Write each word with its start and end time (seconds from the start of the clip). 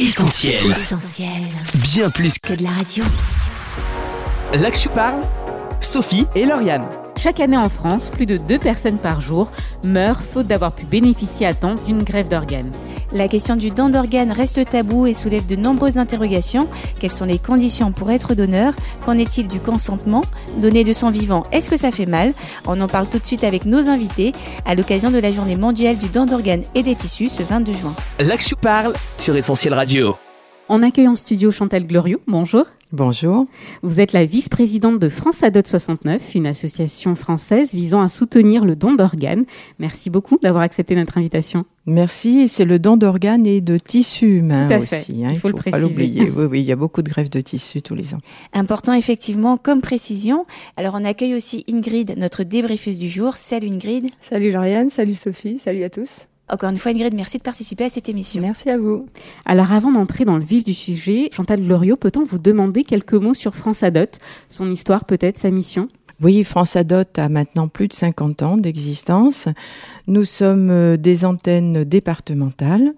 Essentiel. 0.00 0.54
Essentiel. 0.70 1.42
Bien 1.74 2.08
plus 2.08 2.38
Que 2.38 2.54
de 2.54 2.62
la 2.62 2.70
radio. 2.70 3.04
Là 4.54 4.70
que 4.70 4.78
je 4.78 4.88
parle, 4.88 5.20
Sophie 5.82 6.26
et 6.34 6.46
Lauriane. 6.46 6.86
Chaque 7.18 7.38
année 7.38 7.58
en 7.58 7.68
France, 7.68 8.10
plus 8.10 8.24
de 8.24 8.38
deux 8.38 8.58
personnes 8.58 8.96
par 8.96 9.20
jour 9.20 9.52
meurent 9.84 10.22
faute 10.22 10.46
d'avoir 10.46 10.72
pu 10.72 10.86
bénéficier 10.86 11.46
à 11.46 11.52
temps 11.52 11.74
d'une 11.74 12.02
grève 12.02 12.28
d'organes. 12.28 12.72
La 13.12 13.26
question 13.26 13.56
du 13.56 13.70
don 13.70 13.88
d'organes 13.88 14.30
reste 14.30 14.64
tabou 14.70 15.06
et 15.06 15.14
soulève 15.14 15.44
de 15.44 15.56
nombreuses 15.56 15.98
interrogations. 15.98 16.68
Quelles 17.00 17.10
sont 17.10 17.24
les 17.24 17.38
conditions 17.38 17.90
pour 17.90 18.10
être 18.10 18.34
donneur? 18.34 18.72
Qu'en 19.04 19.18
est-il 19.18 19.48
du 19.48 19.58
consentement? 19.58 20.22
Donner 20.60 20.84
de 20.84 20.92
son 20.92 21.10
vivant, 21.10 21.42
est-ce 21.50 21.68
que 21.68 21.76
ça 21.76 21.90
fait 21.90 22.06
mal? 22.06 22.34
On 22.66 22.80
en 22.80 22.86
parle 22.86 23.08
tout 23.08 23.18
de 23.18 23.26
suite 23.26 23.42
avec 23.42 23.64
nos 23.64 23.88
invités 23.88 24.32
à 24.64 24.76
l'occasion 24.76 25.10
de 25.10 25.18
la 25.18 25.32
journée 25.32 25.56
mondiale 25.56 25.98
du 25.98 26.08
don 26.08 26.24
d'organes 26.24 26.62
et 26.76 26.84
des 26.84 26.94
tissus 26.94 27.28
ce 27.28 27.42
22 27.42 27.72
juin. 27.72 27.94
Je 28.20 28.54
parle 28.54 28.94
sur 29.18 29.36
Essentiel 29.36 29.74
Radio. 29.74 30.16
On 30.68 30.82
accueille 30.82 31.08
en 31.08 31.16
studio 31.16 31.50
Chantal 31.50 31.86
Glorieux. 31.86 32.20
Bonjour. 32.28 32.64
Bonjour. 32.92 33.46
Vous 33.82 34.00
êtes 34.00 34.12
la 34.12 34.24
vice-présidente 34.24 34.98
de 34.98 35.08
France 35.08 35.44
Adot 35.44 35.60
69, 35.64 36.34
une 36.34 36.48
association 36.48 37.14
française 37.14 37.72
visant 37.72 38.00
à 38.02 38.08
soutenir 38.08 38.64
le 38.64 38.74
don 38.74 38.94
d'organes. 38.94 39.44
Merci 39.78 40.10
beaucoup 40.10 40.38
d'avoir 40.38 40.64
accepté 40.64 40.96
notre 40.96 41.16
invitation. 41.16 41.64
Merci. 41.86 42.48
C'est 42.48 42.64
le 42.64 42.80
don 42.80 42.96
d'organes 42.96 43.46
et 43.46 43.60
de 43.60 43.78
tissus 43.78 44.38
humains 44.38 44.66
Tout 44.66 44.74
à 44.74 44.78
aussi. 44.78 44.88
fait. 45.14 45.24
hein, 45.24 45.30
Il 45.32 45.38
faut 45.38 45.46
le 45.48 45.54
pas 45.54 45.60
préciser. 45.70 45.82
l'oublier. 45.88 46.32
Oui, 46.36 46.44
oui, 46.50 46.60
il 46.60 46.66
y 46.66 46.72
a 46.72 46.76
beaucoup 46.76 47.02
de 47.02 47.08
greffes 47.08 47.30
de 47.30 47.40
tissus 47.40 47.80
tous 47.80 47.94
les 47.94 48.12
ans. 48.12 48.18
Important 48.52 48.92
effectivement 48.92 49.56
comme 49.56 49.80
précision. 49.80 50.44
Alors 50.76 50.94
on 50.98 51.04
accueille 51.04 51.34
aussi 51.36 51.64
Ingrid, 51.70 52.14
notre 52.16 52.42
débriefeuse 52.42 52.98
du 52.98 53.08
jour. 53.08 53.36
Salut 53.36 53.68
Ingrid. 53.68 54.06
Salut 54.20 54.50
Lauriane, 54.50 54.90
salut 54.90 55.14
Sophie, 55.14 55.60
salut 55.60 55.84
à 55.84 55.90
tous. 55.90 56.26
Encore 56.52 56.70
une 56.70 56.78
fois 56.78 56.90
Ingrid, 56.90 57.14
merci 57.14 57.38
de 57.38 57.42
participer 57.42 57.84
à 57.84 57.88
cette 57.88 58.08
émission. 58.08 58.42
Merci 58.42 58.70
à 58.70 58.78
vous. 58.78 59.06
Alors 59.44 59.70
avant 59.70 59.92
d'entrer 59.92 60.24
dans 60.24 60.36
le 60.36 60.44
vif 60.44 60.64
du 60.64 60.74
sujet, 60.74 61.28
Chantal 61.32 61.62
Glorieux, 61.62 61.94
peut-on 61.94 62.24
vous 62.24 62.38
demander 62.38 62.82
quelques 62.82 63.14
mots 63.14 63.34
sur 63.34 63.54
France 63.54 63.84
Adot 63.84 64.18
Son 64.48 64.68
histoire 64.68 65.04
peut-être, 65.04 65.38
sa 65.38 65.50
mission? 65.50 65.86
Oui, 66.22 66.44
France 66.44 66.76
Adot 66.76 67.04
a 67.16 67.30
maintenant 67.30 67.68
plus 67.68 67.88
de 67.88 67.94
50 67.94 68.42
ans 68.42 68.56
d'existence. 68.58 69.48
Nous 70.06 70.24
sommes 70.24 70.68
euh, 70.70 70.98
des 70.98 71.24
antennes 71.24 71.84
départementales 71.84 72.92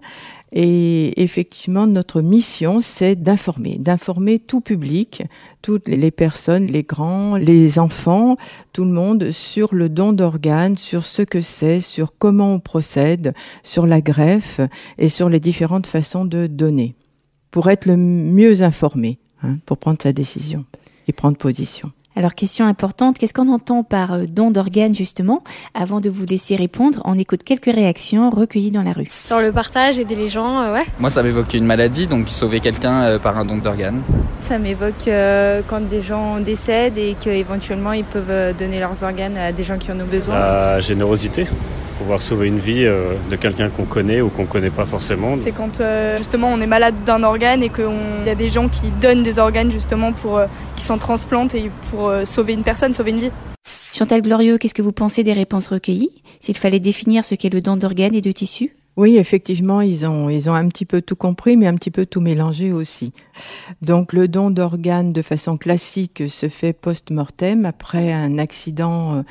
et 0.51 1.23
effectivement 1.23 1.87
notre 1.87 2.21
mission 2.21 2.81
c'est 2.81 3.15
d'informer, 3.15 3.77
d'informer 3.79 4.39
tout 4.39 4.59
public, 4.59 5.23
toutes 5.61 5.87
les 5.87 6.11
personnes, 6.11 6.65
les 6.65 6.83
grands, 6.83 7.37
les 7.37 7.79
enfants, 7.79 8.35
tout 8.73 8.83
le 8.83 8.91
monde 8.91 9.31
sur 9.31 9.73
le 9.73 9.87
don 9.87 10.11
d'organes, 10.11 10.75
sur 10.75 11.03
ce 11.03 11.21
que 11.21 11.39
c'est, 11.39 11.79
sur 11.79 12.17
comment 12.17 12.53
on 12.53 12.59
procède, 12.59 13.33
sur 13.63 13.87
la 13.87 14.01
greffe 14.01 14.59
et 14.97 15.07
sur 15.07 15.29
les 15.29 15.39
différentes 15.39 15.87
façons 15.87 16.25
de 16.25 16.45
donner 16.45 16.93
pour 17.51 17.69
être 17.69 17.85
le 17.85 17.95
mieux 17.95 18.63
informé, 18.63 19.19
hein, 19.43 19.59
pour 19.65 19.77
prendre 19.77 20.01
sa 20.01 20.11
décision 20.11 20.65
et 21.07 21.13
prendre 21.13 21.37
position. 21.37 21.93
Alors 22.15 22.35
question 22.35 22.67
importante, 22.67 23.17
qu'est-ce 23.17 23.33
qu'on 23.33 23.51
entend 23.51 23.81
par 23.81 24.13
euh, 24.13 24.25
don 24.29 24.51
d'organes 24.51 24.93
justement 24.93 25.43
Avant 25.73 25.99
de 25.99 26.11
vous 26.11 26.25
laisser 26.25 26.55
répondre, 26.55 27.01
on 27.05 27.17
écoute 27.17 27.43
quelques 27.43 27.73
réactions 27.73 28.29
recueillies 28.29 28.69
dans 28.69 28.83
la 28.83 28.93
rue. 28.93 29.09
Genre 29.29 29.41
le 29.41 29.51
partage, 29.51 29.97
aider 29.97 30.13
les 30.13 30.29
gens, 30.29 30.61
euh, 30.61 30.73
ouais. 30.75 30.85
Moi, 30.99 31.09
ça 31.09 31.23
m'évoque 31.23 31.55
une 31.55 31.65
maladie, 31.65 32.05
donc 32.05 32.29
sauver 32.29 32.59
quelqu'un 32.59 33.01
euh, 33.01 33.19
par 33.19 33.35
un 33.39 33.45
don 33.45 33.57
d'organes. 33.57 34.01
Ça 34.37 34.59
m'évoque 34.59 35.07
euh, 35.07 35.61
quand 35.67 35.81
des 35.81 36.03
gens 36.03 36.39
décèdent 36.39 36.99
et 36.99 37.15
qu'éventuellement 37.19 37.93
ils 37.93 38.03
peuvent 38.03 38.55
donner 38.57 38.79
leurs 38.79 39.03
organes 39.03 39.37
à 39.37 39.51
des 39.51 39.63
gens 39.63 39.79
qui 39.79 39.91
en 39.91 39.99
ont 39.99 40.05
besoin. 40.05 40.35
La 40.37 40.79
générosité, 40.81 41.47
pouvoir 42.03 42.21
sauver 42.21 42.47
une 42.47 42.59
vie 42.59 42.85
euh, 42.85 43.13
de 43.29 43.35
quelqu'un 43.35 43.69
qu'on 43.69 43.85
connaît 43.85 44.21
ou 44.21 44.29
qu'on 44.29 44.45
connaît 44.45 44.69
pas 44.69 44.85
forcément. 44.85 45.35
C'est 45.41 45.51
quand 45.51 45.79
euh, 45.79 46.17
justement 46.17 46.47
on 46.47 46.59
est 46.59 46.67
malade 46.67 46.95
d'un 47.05 47.23
organe 47.23 47.63
et 47.63 47.69
qu'il 47.69 47.85
y 48.25 48.29
a 48.29 48.35
des 48.35 48.49
gens 48.49 48.67
qui 48.67 48.89
donnent 49.01 49.23
des 49.23 49.39
organes 49.39 49.71
justement 49.71 50.11
pour 50.11 50.37
euh, 50.37 50.47
qui 50.75 50.83
s'en 50.83 50.97
transplantent 50.97 51.55
et 51.55 51.71
pour 51.89 52.02
euh, 52.07 52.25
sauver 52.25 52.53
une 52.53 52.63
personne, 52.63 52.93
sauver 52.93 53.11
une 53.11 53.19
vie. 53.19 53.31
Chantal 53.93 54.21
Glorieux, 54.21 54.57
qu'est-ce 54.57 54.73
que 54.73 54.81
vous 54.81 54.91
pensez 54.91 55.23
des 55.23 55.33
réponses 55.33 55.67
recueillies? 55.67 56.23
S'il 56.39 56.57
fallait 56.57 56.79
définir 56.79 57.23
ce 57.25 57.35
qu'est 57.35 57.53
le 57.53 57.61
don 57.61 57.77
d'organes 57.77 58.15
et 58.15 58.21
de 58.21 58.31
tissus? 58.31 58.75
Oui, 58.95 59.17
effectivement, 59.17 59.81
ils 59.81 60.05
ont, 60.05 60.29
ils 60.29 60.51
ont 60.51 60.53
un 60.53 60.67
petit 60.67 60.85
peu 60.85 61.01
tout 61.01 61.15
compris, 61.15 61.57
mais 61.57 61.65
un 61.65 61.73
petit 61.73 61.89
peu 61.89 62.05
tout 62.05 62.21
mélangé 62.21 62.71
aussi. 62.71 63.11
Donc, 63.81 64.13
le 64.13 64.27
don 64.27 64.51
d'organes 64.51 65.11
de 65.11 65.23
façon 65.23 65.57
classique 65.57 66.23
se 66.29 66.47
fait 66.47 66.73
post-mortem 66.73 67.65
après 67.65 68.13
un 68.13 68.37
accident 68.37 69.15
euh, 69.15 69.21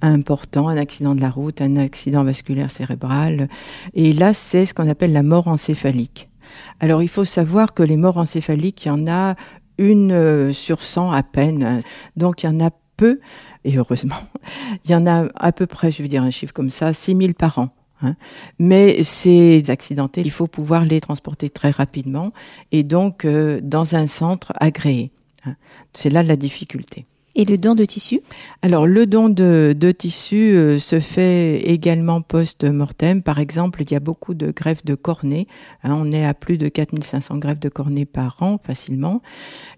important, 0.00 0.68
un 0.68 0.76
accident 0.76 1.14
de 1.14 1.20
la 1.20 1.30
route, 1.30 1.60
un 1.60 1.76
accident 1.76 2.24
vasculaire 2.24 2.70
cérébral. 2.70 3.48
Et 3.94 4.12
là, 4.12 4.32
c'est 4.32 4.66
ce 4.66 4.74
qu'on 4.74 4.88
appelle 4.88 5.12
la 5.12 5.22
mort 5.22 5.46
encéphalique. 5.46 6.28
Alors, 6.80 7.00
il 7.00 7.08
faut 7.08 7.24
savoir 7.24 7.74
que 7.74 7.84
les 7.84 7.96
morts 7.96 8.18
encéphaliques, 8.18 8.84
il 8.86 8.88
y 8.88 8.90
en 8.90 9.06
a 9.06 9.36
une 9.78 10.12
euh, 10.12 10.52
sur 10.52 10.82
100 10.82 11.10
à 11.12 11.22
peine. 11.22 11.80
Donc, 12.16 12.42
il 12.42 12.46
y 12.46 12.48
en 12.48 12.60
a 12.60 12.70
peu, 12.96 13.20
et 13.64 13.76
heureusement, 13.76 14.16
il 14.84 14.90
y 14.90 14.94
en 14.94 15.06
a 15.06 15.26
à 15.34 15.52
peu 15.52 15.66
près, 15.66 15.90
je 15.90 16.02
veux 16.02 16.08
dire 16.08 16.22
un 16.22 16.30
chiffre 16.30 16.52
comme 16.52 16.70
ça, 16.70 16.92
6000 16.92 17.34
par 17.34 17.58
an. 17.58 17.70
hein. 18.02 18.16
Mais 18.58 19.02
ces 19.02 19.70
accidentés, 19.70 20.20
il 20.20 20.30
faut 20.30 20.46
pouvoir 20.46 20.84
les 20.84 21.00
transporter 21.00 21.48
très 21.50 21.70
rapidement 21.70 22.32
et 22.70 22.82
donc 22.82 23.24
euh, 23.24 23.60
dans 23.62 23.94
un 23.96 24.06
centre 24.06 24.52
agréé. 24.60 25.10
hein. 25.46 25.56
C'est 25.92 26.10
là 26.10 26.22
la 26.22 26.36
difficulté. 26.36 27.06
Et 27.34 27.46
le 27.46 27.56
don 27.56 27.74
de 27.74 27.86
tissus 27.86 28.20
Alors, 28.60 28.86
le 28.86 29.06
don 29.06 29.30
de, 29.30 29.74
de 29.74 29.90
tissu 29.90 30.54
euh, 30.54 30.78
se 30.78 31.00
fait 31.00 31.62
également 31.62 32.20
post-mortem. 32.20 33.22
Par 33.22 33.38
exemple, 33.38 33.80
il 33.80 33.90
y 33.90 33.94
a 33.94 34.00
beaucoup 34.00 34.34
de 34.34 34.50
greffes 34.50 34.84
de 34.84 34.94
cornée. 34.94 35.48
hein. 35.82 35.96
on 35.98 36.12
est 36.12 36.26
à 36.26 36.34
plus 36.34 36.58
de 36.58 36.68
4500 36.68 37.38
greffes 37.38 37.58
de 37.58 37.70
cornée 37.70 38.04
par 38.04 38.42
an, 38.42 38.60
facilement. 38.62 39.22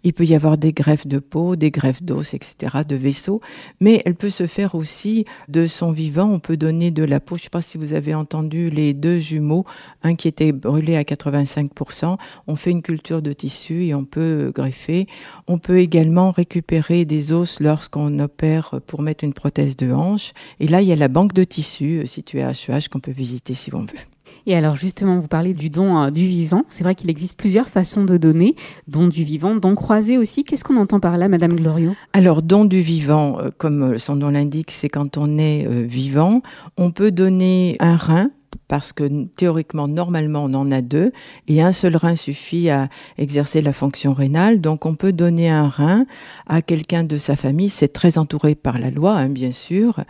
Il 0.03 0.15
peut 0.15 0.25
y 0.25 0.35
avoir 0.35 0.59
des 0.59 0.73
greffes 0.73 1.07
de 1.07 1.21
peau, 1.21 1.55
des 1.55 1.71
greffes 1.71 2.03
d'os, 2.03 2.35
etc., 2.35 2.79
de 2.89 2.97
vaisseaux. 2.97 3.41
Mais 3.81 4.03
elle 4.05 4.17
peut 4.17 4.31
se 4.31 4.49
faire 4.49 4.75
aussi 4.75 5.25
de 5.47 5.69
son 5.69 5.93
vivant. 5.93 6.29
On 6.29 6.41
peut 6.41 6.57
donner 6.57 6.91
de 6.91 7.05
la 7.05 7.21
peau. 7.21 7.37
Je 7.37 7.43
ne 7.43 7.45
sais 7.45 7.51
pas 7.51 7.63
si 7.63 7.79
vous 7.79 7.93
avez 7.93 8.17
entendu 8.17 8.69
les 8.69 8.95
deux 8.95 9.21
jumeaux, 9.21 9.65
un 10.03 10.17
qui 10.17 10.27
était 10.27 10.51
brûlé 10.51 10.97
à 10.97 11.03
85%. 11.03 12.17
On 12.49 12.57
fait 12.57 12.73
une 12.73 12.83
culture 12.83 13.23
de 13.23 13.33
tissu 13.33 13.85
et 13.85 13.95
on 13.95 14.05
peut 14.05 14.51
greffer. 14.53 15.07
On 15.47 15.59
peut 15.59 15.79
également 15.79 16.33
récupérer 16.33 17.05
des 17.05 17.33
os 17.33 17.44
lorsqu'on 17.61 18.19
opère 18.19 18.81
pour 18.87 19.03
mettre 19.03 19.25
une 19.25 19.35
prothèse 19.35 19.77
de 19.77 19.93
hanche. 19.93 20.33
Et 20.61 20.69
là, 20.69 20.81
il 20.81 20.89
y 20.89 20.93
a 20.93 20.97
la 20.97 21.09
banque 21.09 21.33
de 21.33 21.45
tissus 21.45 22.01
euh, 22.01 22.07
située 22.07 22.43
à 22.43 22.51
HEH 22.51 22.89
qu'on 22.91 23.01
peut 23.01 23.13
visiter 23.13 23.55
si 23.55 23.75
on 23.75 23.81
veut. 23.81 24.05
Et 24.47 24.55
alors 24.55 24.77
justement, 24.77 25.19
vous 25.19 25.29
parlez 25.29 25.55
du 25.55 25.71
don 25.71 26.03
euh, 26.03 26.11
du 26.11 26.27
vivant. 26.27 26.65
C'est 26.69 26.85
vrai 26.85 26.95
qu'il 26.95 27.09
existe 27.09 27.39
plusieurs 27.39 27.69
façons 27.69 28.05
de 28.05 28.17
donner. 28.17 28.55
Don 28.89 29.09
du 29.09 29.25
vivant, 29.25 29.57
don 29.57 29.75
croisé 29.75 30.19
aussi. 30.19 30.45
Qu'est-ce 30.45 30.65
qu'on 30.65 30.77
entend 30.77 31.01
par 31.01 31.17
là, 31.17 31.29
Madame 31.29 31.55
Glorieux 31.55 31.93
Alors, 32.13 32.43
don 32.43 32.65
du 32.65 32.81
vivant, 32.81 33.39
euh, 33.41 33.51
comme 33.57 33.97
son 33.99 34.17
nom 34.17 34.31
l'indique, 34.31 34.71
c'est 34.71 34.89
quand 34.89 35.17
on 35.17 35.39
est 35.39 35.67
euh, 35.67 35.85
vivant. 35.87 36.43
On 36.77 36.91
peut 36.91 37.11
donner 37.11 37.77
un 37.81 37.97
rein 37.97 38.31
parce 38.69 38.93
que 38.93 39.25
théoriquement, 39.37 39.89
normalement, 39.89 40.45
on 40.45 40.55
en 40.55 40.73
a 40.73 40.81
deux, 40.81 41.13
et 41.49 41.63
un 41.63 41.73
seul 41.73 41.97
rein 41.97 42.17
suffit 42.17 42.71
à 42.71 42.89
exercer 43.19 43.63
la 43.63 43.73
fonction 43.73 44.13
rénale. 44.13 44.61
Donc, 44.61 44.87
on 44.87 44.95
peut 44.95 45.13
donner 45.13 45.49
un 45.49 45.69
rein 45.69 46.07
à 46.47 46.63
quelqu'un 46.63 47.05
de 47.05 47.17
sa 47.17 47.37
famille. 47.37 47.69
C'est 47.69 47.93
très 47.93 48.19
entouré 48.19 48.55
par 48.55 48.79
la 48.79 48.91
loi, 48.91 49.13
hein, 49.13 49.29
bien 49.29 49.53
sûr. 49.53 50.01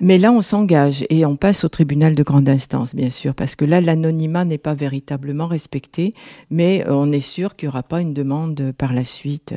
Mais 0.00 0.18
là, 0.18 0.32
on 0.32 0.40
s'engage 0.42 1.04
et 1.10 1.24
on 1.24 1.36
passe 1.36 1.64
au 1.64 1.68
tribunal 1.68 2.14
de 2.14 2.22
grande 2.22 2.48
instance, 2.48 2.94
bien 2.94 3.10
sûr, 3.10 3.34
parce 3.34 3.56
que 3.56 3.64
là, 3.64 3.80
l'anonymat 3.80 4.44
n'est 4.44 4.58
pas 4.58 4.74
véritablement 4.74 5.46
respecté, 5.46 6.14
mais 6.50 6.84
euh, 6.86 6.94
on 6.94 7.12
est 7.12 7.20
sûr 7.20 7.56
qu'il 7.56 7.68
n'y 7.68 7.72
aura 7.72 7.82
pas 7.82 8.00
une 8.00 8.14
demande 8.14 8.72
par 8.76 8.92
la 8.92 9.04
suite. 9.04 9.54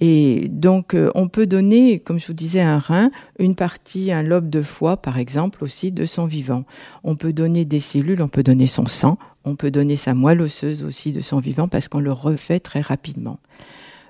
Et 0.00 0.48
donc, 0.50 0.94
euh, 0.94 1.10
on 1.14 1.28
peut 1.28 1.46
donner, 1.46 1.98
comme 2.00 2.18
je 2.18 2.26
vous 2.26 2.32
disais, 2.32 2.60
un 2.60 2.78
rein, 2.78 3.10
une 3.38 3.54
partie, 3.54 4.12
un 4.12 4.22
lobe 4.22 4.48
de 4.48 4.62
foie, 4.62 4.96
par 4.96 5.18
exemple, 5.18 5.62
aussi 5.62 5.92
de 5.92 6.06
son 6.06 6.26
vivant. 6.26 6.64
On 7.04 7.16
peut 7.16 7.32
donner 7.32 7.64
des 7.66 7.80
cellules, 7.80 8.22
on 8.22 8.28
peut 8.28 8.42
donner 8.42 8.66
son 8.66 8.86
sang, 8.86 9.18
on 9.44 9.56
peut 9.56 9.70
donner 9.70 9.96
sa 9.96 10.14
moelle 10.14 10.40
osseuse 10.40 10.84
aussi 10.84 11.12
de 11.12 11.20
son 11.20 11.38
vivant 11.38 11.68
parce 11.68 11.88
qu'on 11.88 12.00
le 12.00 12.12
refait 12.12 12.60
très 12.60 12.80
rapidement. 12.80 13.38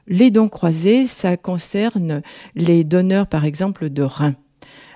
Les 0.06 0.30
dons 0.30 0.48
croisés, 0.48 1.06
ça 1.06 1.36
concerne 1.36 2.22
les 2.54 2.84
donneurs, 2.84 3.26
par 3.26 3.44
exemple, 3.44 3.90
de 3.90 4.02
reins. 4.02 4.36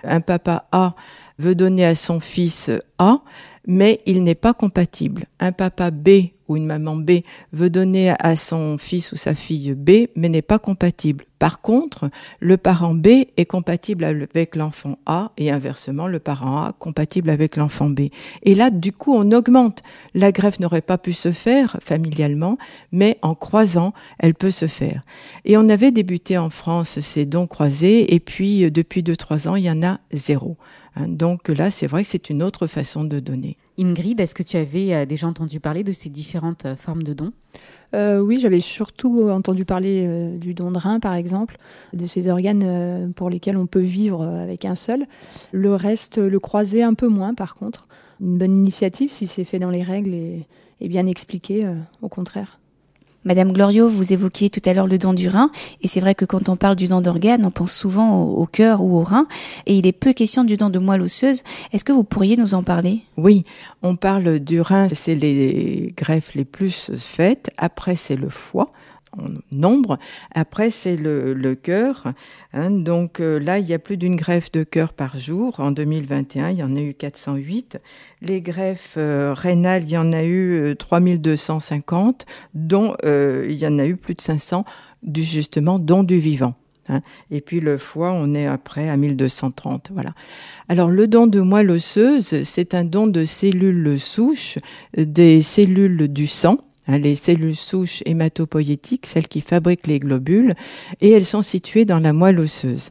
Un 0.05 0.21
papa 0.21 0.69
A 0.73 0.95
veut 1.41 1.55
donner 1.55 1.85
à 1.85 1.95
son 1.95 2.21
fils 2.21 2.71
A, 2.99 3.23
mais 3.67 4.01
il 4.07 4.23
n'est 4.23 4.35
pas 4.35 4.55
compatible. 4.55 5.25
Un 5.39 5.53
papa 5.53 5.91
B 5.91 6.09
ou 6.49 6.57
une 6.57 6.67
maman 6.67 6.97
B 6.97 7.21
veut 7.53 7.71
donner 7.71 8.13
à 8.19 8.35
son 8.35 8.77
fils 8.77 9.13
ou 9.13 9.17
sa 9.17 9.35
fille 9.35 9.75
B, 9.75 10.09
mais 10.17 10.29
n'est 10.29 10.43
pas 10.43 10.59
compatible. 10.59 11.25
Par 11.39 11.61
contre, 11.61 12.11
le 12.41 12.57
parent 12.57 12.93
B 12.93 13.07
est 13.37 13.47
compatible 13.47 14.05
avec 14.05 14.57
l'enfant 14.57 14.99
A 15.07 15.31
et 15.39 15.51
inversement, 15.51 16.09
le 16.09 16.19
parent 16.19 16.65
A 16.65 16.73
compatible 16.73 17.31
avec 17.31 17.57
l'enfant 17.57 17.89
B. 17.89 18.09
Et 18.43 18.55
là, 18.57 18.71
du 18.71 18.93
coup, 18.93 19.15
on 19.15 19.31
augmente. 19.31 19.83
La 20.13 20.33
greffe 20.33 20.59
n'aurait 20.59 20.83
pas 20.83 20.99
pu 20.99 21.13
se 21.13 21.31
faire 21.31 21.77
familialement, 21.83 22.59
mais 22.91 23.19
en 23.23 23.37
croisant, 23.37 23.95
elle 24.19 24.35
peut 24.35 24.51
se 24.51 24.67
faire. 24.67 25.03
Et 25.45 25.57
on 25.57 25.69
avait 25.69 25.93
débuté 25.93 26.37
en 26.37 26.51
France 26.51 26.99
ces 27.01 27.25
dons 27.25 27.47
croisés, 27.47 28.13
et 28.15 28.21
puis 28.21 28.65
euh, 28.65 28.71
depuis 28.71 29.03
2-3 29.03 29.49
ans, 29.49 29.57
il 29.57 29.65
y 29.65 29.71
en 29.71 29.83
a 29.85 30.01
zéro. 30.13 30.57
Hein, 30.97 31.09
donc 31.09 31.49
là, 31.49 31.71
c'est 31.71 31.87
vrai 31.87 32.03
que 32.03 32.09
c'est 32.09 32.31
une 32.31 32.43
autre 32.43 32.67
façon 32.67 33.05
de 33.05 33.21
donner. 33.21 33.57
Ingrid, 33.79 34.21
est-ce 34.21 34.35
que 34.35 34.43
tu 34.43 34.57
avais 34.57 35.07
déjà 35.07 35.27
entendu 35.27 35.61
parler 35.61 35.85
de 35.85 35.93
ces 35.93 36.11
différentes 36.11 36.67
formes 36.77 37.03
de 37.03 37.13
dons? 37.13 37.33
Euh, 37.95 38.21
oui, 38.21 38.39
j'avais 38.39 38.61
surtout 38.61 39.29
entendu 39.31 39.65
parler 39.65 40.05
euh, 40.07 40.39
du 40.39 40.55
don 40.55 40.71
de 40.71 40.79
rein, 40.79 41.01
par 41.01 41.15
exemple, 41.15 41.57
de 41.93 42.07
ces 42.07 42.29
organes 42.29 42.63
euh, 42.65 43.09
pour 43.11 43.31
lesquels 43.31 43.57
on 43.57 43.67
peut 43.67 43.81
vivre 43.81 44.25
avec 44.25 44.65
un 44.65 44.75
seul. 44.75 45.07
Le 45.53 45.75
reste, 45.75 46.19
le 46.19 46.39
croiser 46.39 46.83
un 46.83 46.95
peu 46.95 47.09
moins, 47.09 47.35
par 47.35 47.55
contre. 47.55 47.89
Une 48.21 48.39
bonne 48.39 48.53
initiative 48.53 49.11
si 49.11 49.27
c'est 49.27 49.45
fait 49.45 49.59
dans 49.59 49.71
les 49.71 49.83
règles 49.83 50.15
et, 50.15 50.47
et 50.81 50.89
bien 50.89 51.07
expliqué, 51.07 51.67
au 52.03 52.09
contraire. 52.09 52.60
Madame 53.25 53.53
Gloriot, 53.53 53.89
vous 53.89 54.15
évoquiez 54.15 54.49
tout 54.49 54.63
à 54.65 54.73
l'heure 54.73 54.87
le 54.87 54.97
don 54.97 55.13
du 55.13 55.29
rein, 55.29 55.51
et 55.83 55.89
c'est 55.89 56.01
vrai 56.01 56.15
que 56.15 56.25
quand 56.25 56.49
on 56.49 56.57
parle 56.57 56.75
du 56.75 56.89
don 56.89 57.03
d'organes, 57.03 57.45
on 57.45 57.51
pense 57.51 57.73
souvent 57.73 58.23
au, 58.23 58.47
cœur 58.47 58.81
ou 58.81 58.99
au 58.99 59.03
rein, 59.03 59.27
et 59.67 59.77
il 59.77 59.87
est 59.87 59.93
peu 59.93 60.15
question 60.15 60.43
du 60.43 60.57
don 60.57 60.71
de 60.71 60.79
moelle 60.79 61.03
osseuse. 61.03 61.43
Est-ce 61.73 61.85
que 61.85 61.93
vous 61.93 62.03
pourriez 62.03 62.39
nous 62.39 62.55
en 62.55 62.63
parler? 62.63 63.03
Oui, 63.19 63.43
on 63.83 63.95
parle 63.95 64.39
du 64.39 64.63
rein, 64.63 64.89
c'est 64.91 65.15
les 65.15 65.93
greffes 65.99 66.35
les 66.35 66.47
plus 66.47 66.93
faites, 66.97 67.51
après 67.59 67.95
c'est 67.95 68.17
le 68.17 68.31
foie, 68.31 68.73
en 69.19 69.29
nombre. 69.51 69.99
Après, 70.35 70.71
c'est 70.71 70.97
le, 70.97 71.35
le 71.35 71.55
cœur. 71.55 72.13
Hein. 72.53 72.71
donc 72.71 73.21
euh, 73.21 73.39
là, 73.39 73.59
il 73.59 73.69
y 73.69 73.75
a 73.75 73.79
plus 73.79 73.97
d'une 73.97 74.17
greffe 74.17 74.53
de 74.53 74.63
cœur 74.63 74.93
par 74.93 75.19
jour. 75.19 75.61
En 75.61 75.71
2021, 75.71 76.51
il 76.51 76.59
y 76.59 76.63
en 76.63 76.77
a 76.77 76.81
eu 76.81 76.95
408. 76.95 77.79
Les 78.23 78.41
greffes 78.41 78.95
euh, 78.97 79.35
rénales, 79.35 79.85
il 79.85 79.91
y 79.91 79.99
en 79.99 80.13
a 80.13 80.25
eu 80.25 80.75
3250, 80.79 82.25
euh, 82.25 82.35
dont 82.55 82.95
il 83.05 83.57
y 83.57 83.67
en 83.67 83.79
a 83.79 83.87
eu 83.87 83.97
plus 83.97 84.15
de 84.15 84.21
500, 84.21 84.65
du, 85.03 85.23
justement, 85.23 85.79
dont 85.79 86.03
du 86.03 86.19
vivant. 86.19 86.55
Hein. 86.89 87.01
Et 87.31 87.41
puis 87.41 87.61
le 87.61 87.79
foie, 87.79 88.13
on 88.13 88.35
est 88.35 88.47
après 88.47 88.89
à 88.89 88.97
1230. 88.97 89.91
Voilà. 89.93 90.13
Alors 90.69 90.91
le 90.91 91.07
don 91.07 91.27
de 91.27 91.41
moelle 91.41 91.71
osseuse, 91.71 92.43
c'est 92.43 92.75
un 92.75 92.85
don 92.85 93.07
de 93.07 93.25
cellules 93.25 93.99
souches, 93.99 94.59
des 94.97 95.43
cellules 95.43 96.09
du 96.09 96.27
sang 96.27 96.59
les 96.99 97.15
cellules 97.15 97.57
souches 97.57 98.03
hématopoïétiques, 98.07 99.07
celles 99.07 99.29
qui 99.29 99.41
fabriquent 99.41 99.87
les 99.87 99.99
globules, 99.99 100.55
et 101.01 101.11
elles 101.11 101.25
sont 101.25 101.43
situées 101.43 101.85
dans 101.85 102.01
la 102.01 102.13
moelle 102.13 102.41
osseuse. 102.41 102.91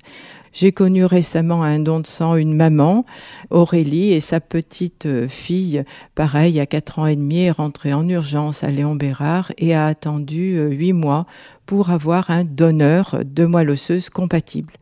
J'ai 0.52 0.72
connu 0.72 1.06
récemment 1.06 1.64
un 1.64 1.80
don 1.80 2.00
de 2.00 2.08
sang 2.08 2.36
une 2.36 2.54
maman, 2.54 3.06
Aurélie, 3.50 4.14
et 4.14 4.20
sa 4.20 4.40
petite 4.40 5.06
euh, 5.06 5.28
fille, 5.28 5.84
pareil, 6.16 6.60
à 6.60 6.66
4 6.66 7.00
ans 7.00 7.06
et 7.06 7.16
demi, 7.16 7.42
est 7.42 7.52
rentrée 7.52 7.94
en 7.94 8.08
urgence 8.08 8.64
à 8.64 8.72
Léon 8.72 8.96
Bérard 8.96 9.52
et 9.58 9.76
a 9.76 9.86
attendu 9.86 10.58
euh, 10.58 10.70
huit 10.70 10.94
mois 10.94 11.26
pour 11.66 11.92
avoir 11.92 12.32
un 12.32 12.44
donneur 12.44 13.22
de 13.24 13.46
moelle 13.46 13.70
osseuse 13.70 14.10
compatible. 14.10 14.74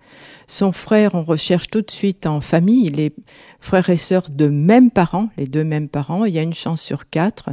Son 0.48 0.72
frère, 0.72 1.16
on 1.16 1.24
recherche 1.24 1.68
tout 1.68 1.82
de 1.82 1.92
suite 1.92 2.26
en 2.26 2.40
famille, 2.40 2.90
les 2.90 3.14
frères 3.60 3.90
et 3.90 3.98
sœurs 3.98 4.30
de 4.30 4.48
mêmes 4.48 4.90
parents, 4.90 5.28
les 5.38 5.48
deux 5.48 5.66
mêmes 5.66 5.90
parents, 5.90 6.24
il 6.24 6.34
y 6.34 6.40
a 6.40 6.42
une 6.42 6.54
chance 6.54 6.82
sur 6.82 7.10
quatre 7.10 7.50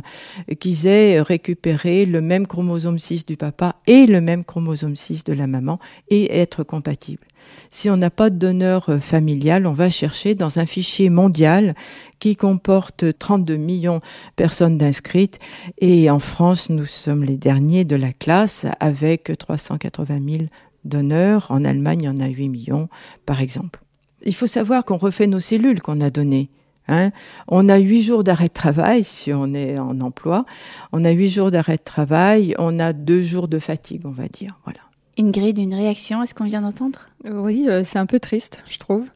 qu'ils 0.60 0.86
aient 0.86 1.20
récupéré 1.20 2.06
le 2.06 2.20
même 2.20 2.46
chromosome 2.46 3.00
6 3.00 3.26
du 3.26 3.36
papa 3.36 3.74
et 3.88 4.06
le 4.06 4.20
même 4.20 4.44
chromosome 4.44 4.94
6 4.94 5.24
de 5.24 5.32
la 5.32 5.48
maman 5.48 5.80
et 6.08 6.38
être 6.38 6.62
compatibles. 6.62 7.26
Si 7.70 7.90
on 7.90 7.96
n'a 7.96 8.10
pas 8.10 8.30
de 8.30 8.36
donneur 8.36 8.88
euh, 8.88 8.98
familial, 8.98 9.66
on 9.66 9.72
va 9.72 9.90
chercher 9.90 10.34
dans 10.34 10.58
un 10.58 10.66
fichier 10.66 11.10
mondial 11.10 11.74
qui 12.18 12.36
comporte 12.36 13.18
32 13.18 13.56
millions 13.56 13.98
de 13.98 14.34
personnes 14.36 14.78
d'inscrites 14.78 15.38
et 15.78 16.10
en 16.10 16.18
France, 16.18 16.70
nous 16.70 16.86
sommes 16.86 17.24
les 17.24 17.36
derniers 17.36 17.84
de 17.84 17.96
la 17.96 18.12
classe 18.12 18.66
avec 18.80 19.32
380 19.36 20.20
000 20.26 20.44
donneurs. 20.84 21.46
En 21.50 21.64
Allemagne, 21.64 22.00
il 22.02 22.06
y 22.06 22.08
en 22.08 22.18
a 22.18 22.28
8 22.28 22.48
millions, 22.48 22.88
par 23.26 23.40
exemple. 23.40 23.80
Il 24.24 24.34
faut 24.34 24.46
savoir 24.46 24.84
qu'on 24.84 24.96
refait 24.96 25.26
nos 25.26 25.40
cellules 25.40 25.82
qu'on 25.82 26.00
a 26.00 26.10
données. 26.10 26.50
Hein. 26.88 27.10
On 27.48 27.68
a 27.68 27.78
huit 27.78 28.02
jours 28.02 28.24
d'arrêt 28.24 28.48
de 28.48 28.52
travail 28.52 29.04
si 29.04 29.32
on 29.32 29.54
est 29.54 29.78
en 29.78 30.00
emploi. 30.00 30.44
On 30.92 31.04
a 31.04 31.10
huit 31.10 31.28
jours 31.28 31.50
d'arrêt 31.50 31.76
de 31.76 31.82
travail. 31.82 32.54
On 32.58 32.78
a 32.78 32.92
deux 32.92 33.22
jours 33.22 33.48
de 33.48 33.58
fatigue, 33.58 34.02
on 34.04 34.10
va 34.10 34.28
dire. 34.28 34.58
Voilà. 34.64 34.80
Ingrid, 35.18 35.58
une 35.58 35.74
réaction 35.74 36.20
à 36.20 36.26
ce 36.26 36.34
qu'on 36.34 36.44
vient 36.44 36.62
d'entendre? 36.62 37.08
Oui, 37.30 37.66
euh, 37.68 37.82
c'est 37.84 37.98
un 37.98 38.06
peu 38.06 38.18
triste, 38.18 38.60
je 38.68 38.78
trouve. 38.78 39.06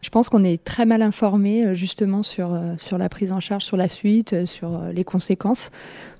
Je 0.00 0.10
pense 0.10 0.28
qu'on 0.28 0.44
est 0.44 0.62
très 0.62 0.86
mal 0.86 1.02
informé 1.02 1.64
euh, 1.64 1.74
justement 1.74 2.22
sur, 2.22 2.54
euh, 2.54 2.74
sur 2.78 2.98
la 2.98 3.08
prise 3.08 3.32
en 3.32 3.40
charge, 3.40 3.64
sur 3.64 3.76
la 3.76 3.88
suite, 3.88 4.46
sur 4.46 4.80
les 4.92 5.04
conséquences 5.04 5.70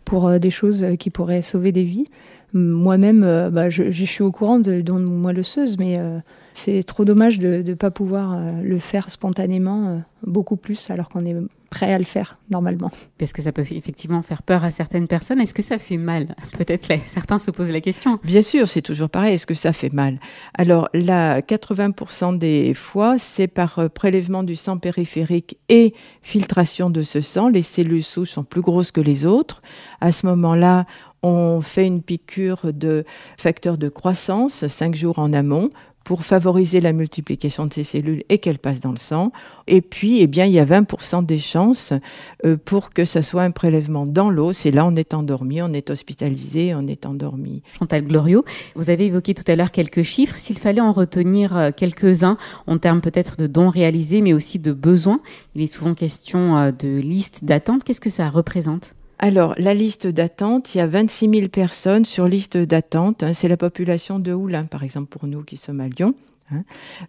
pour 0.04 0.40
des 0.40 0.50
choses 0.50 0.86
qui 0.98 1.10
pourraient 1.10 1.42
sauver 1.42 1.70
des 1.70 1.82
vies. 1.82 2.06
Moi-même, 2.54 3.50
bah, 3.52 3.68
je, 3.68 3.90
suis 3.90 4.22
au 4.24 4.32
courant 4.32 4.58
de, 4.58 4.80
de 4.80 4.92
moelle 4.92 5.38
osseuse, 5.38 5.76
mais 5.78 6.00
c'est 6.54 6.82
trop 6.82 7.04
dommage 7.04 7.38
de 7.38 7.62
ne 7.62 7.74
pas 7.74 7.90
pouvoir 7.90 8.40
le 8.62 8.78
faire 8.78 9.10
spontanément 9.10 10.02
beaucoup 10.26 10.56
plus 10.56 10.90
alors 10.90 11.10
qu'on 11.10 11.26
est 11.26 11.36
prêt 11.70 11.92
à 11.92 11.98
le 11.98 12.04
faire 12.04 12.38
normalement. 12.50 12.90
Parce 13.18 13.32
que 13.32 13.42
ça 13.42 13.52
peut 13.52 13.64
effectivement 13.70 14.22
faire 14.22 14.42
peur 14.42 14.64
à 14.64 14.70
certaines 14.70 15.06
personnes. 15.06 15.40
Est-ce 15.40 15.54
que 15.54 15.62
ça 15.62 15.78
fait 15.78 15.96
mal? 15.96 16.34
Peut-être 16.56 16.90
certains 17.04 17.38
se 17.38 17.50
posent 17.50 17.70
la 17.70 17.80
question. 17.80 18.18
Bien 18.24 18.42
sûr, 18.42 18.68
c'est 18.68 18.82
toujours 18.82 19.10
pareil. 19.10 19.34
Est-ce 19.34 19.46
que 19.46 19.54
ça 19.54 19.72
fait 19.72 19.92
mal? 19.92 20.18
Alors 20.56 20.88
là, 20.94 21.40
80% 21.40 22.38
des 22.38 22.74
fois, 22.74 23.18
c'est 23.18 23.48
par 23.48 23.78
euh, 23.78 23.88
prélèvement 23.88 24.42
du 24.42 24.56
sang 24.56 24.78
périphérique 24.78 25.58
et 25.68 25.94
filtration 26.22 26.90
de 26.90 27.02
ce 27.02 27.20
sang. 27.20 27.48
Les 27.48 27.62
cellules 27.62 28.04
souches 28.04 28.30
sont 28.30 28.44
plus 28.44 28.62
grosses 28.62 28.90
que 28.90 29.00
les 29.00 29.26
autres. 29.26 29.62
À 30.00 30.12
ce 30.12 30.26
moment-là, 30.26 30.86
on 31.22 31.60
fait 31.60 31.86
une 31.86 32.02
piqûre 32.02 32.72
de 32.72 33.04
facteur 33.36 33.78
de 33.78 33.88
croissance 33.88 34.66
cinq 34.66 34.94
jours 34.94 35.18
en 35.18 35.32
amont 35.32 35.70
pour 36.08 36.24
favoriser 36.24 36.80
la 36.80 36.94
multiplication 36.94 37.66
de 37.66 37.72
ces 37.74 37.84
cellules 37.84 38.22
et 38.30 38.38
qu'elles 38.38 38.58
passent 38.58 38.80
dans 38.80 38.92
le 38.92 38.96
sang. 38.96 39.30
Et 39.66 39.82
puis, 39.82 40.22
eh 40.22 40.26
bien, 40.26 40.46
il 40.46 40.52
y 40.52 40.58
a 40.58 40.64
20% 40.64 41.26
des 41.26 41.36
chances 41.36 41.92
euh, 42.46 42.56
pour 42.56 42.94
que 42.94 43.04
ça 43.04 43.20
soit 43.20 43.42
un 43.42 43.50
prélèvement 43.50 44.06
dans 44.06 44.30
l'eau. 44.30 44.54
C'est 44.54 44.70
là, 44.70 44.86
on 44.86 44.96
est 44.96 45.12
endormi, 45.12 45.60
on 45.60 45.70
est 45.74 45.90
hospitalisé, 45.90 46.74
on 46.74 46.86
est 46.86 47.04
endormi. 47.04 47.62
Chantal 47.78 48.06
Gloriot, 48.06 48.42
vous 48.74 48.88
avez 48.88 49.04
évoqué 49.04 49.34
tout 49.34 49.44
à 49.48 49.54
l'heure 49.54 49.70
quelques 49.70 50.02
chiffres. 50.02 50.38
S'il 50.38 50.58
fallait 50.58 50.80
en 50.80 50.92
retenir 50.92 51.54
euh, 51.54 51.72
quelques-uns 51.76 52.38
en 52.66 52.78
termes 52.78 53.02
peut-être 53.02 53.36
de 53.36 53.46
dons 53.46 53.68
réalisés, 53.68 54.22
mais 54.22 54.32
aussi 54.32 54.58
de 54.58 54.72
besoins, 54.72 55.20
il 55.54 55.60
est 55.60 55.66
souvent 55.66 55.92
question 55.92 56.56
euh, 56.56 56.70
de 56.72 56.88
liste 56.88 57.44
d'attente. 57.44 57.84
Qu'est-ce 57.84 58.00
que 58.00 58.08
ça 58.08 58.30
représente? 58.30 58.94
Alors, 59.18 59.54
la 59.58 59.74
liste 59.74 60.06
d'attente, 60.06 60.74
il 60.74 60.78
y 60.78 60.80
a 60.80 60.86
26 60.86 61.28
000 61.28 61.48
personnes 61.48 62.04
sur 62.04 62.28
liste 62.28 62.56
d'attente. 62.56 63.24
Hein. 63.24 63.32
c'est 63.32 63.48
la 63.48 63.56
population 63.56 64.20
de 64.20 64.32
Oulin, 64.32 64.64
par 64.64 64.84
exemple, 64.84 65.08
pour 65.08 65.26
nous 65.26 65.42
qui 65.42 65.56
sommes 65.56 65.80
à 65.80 65.88
Lyon. 65.88 66.14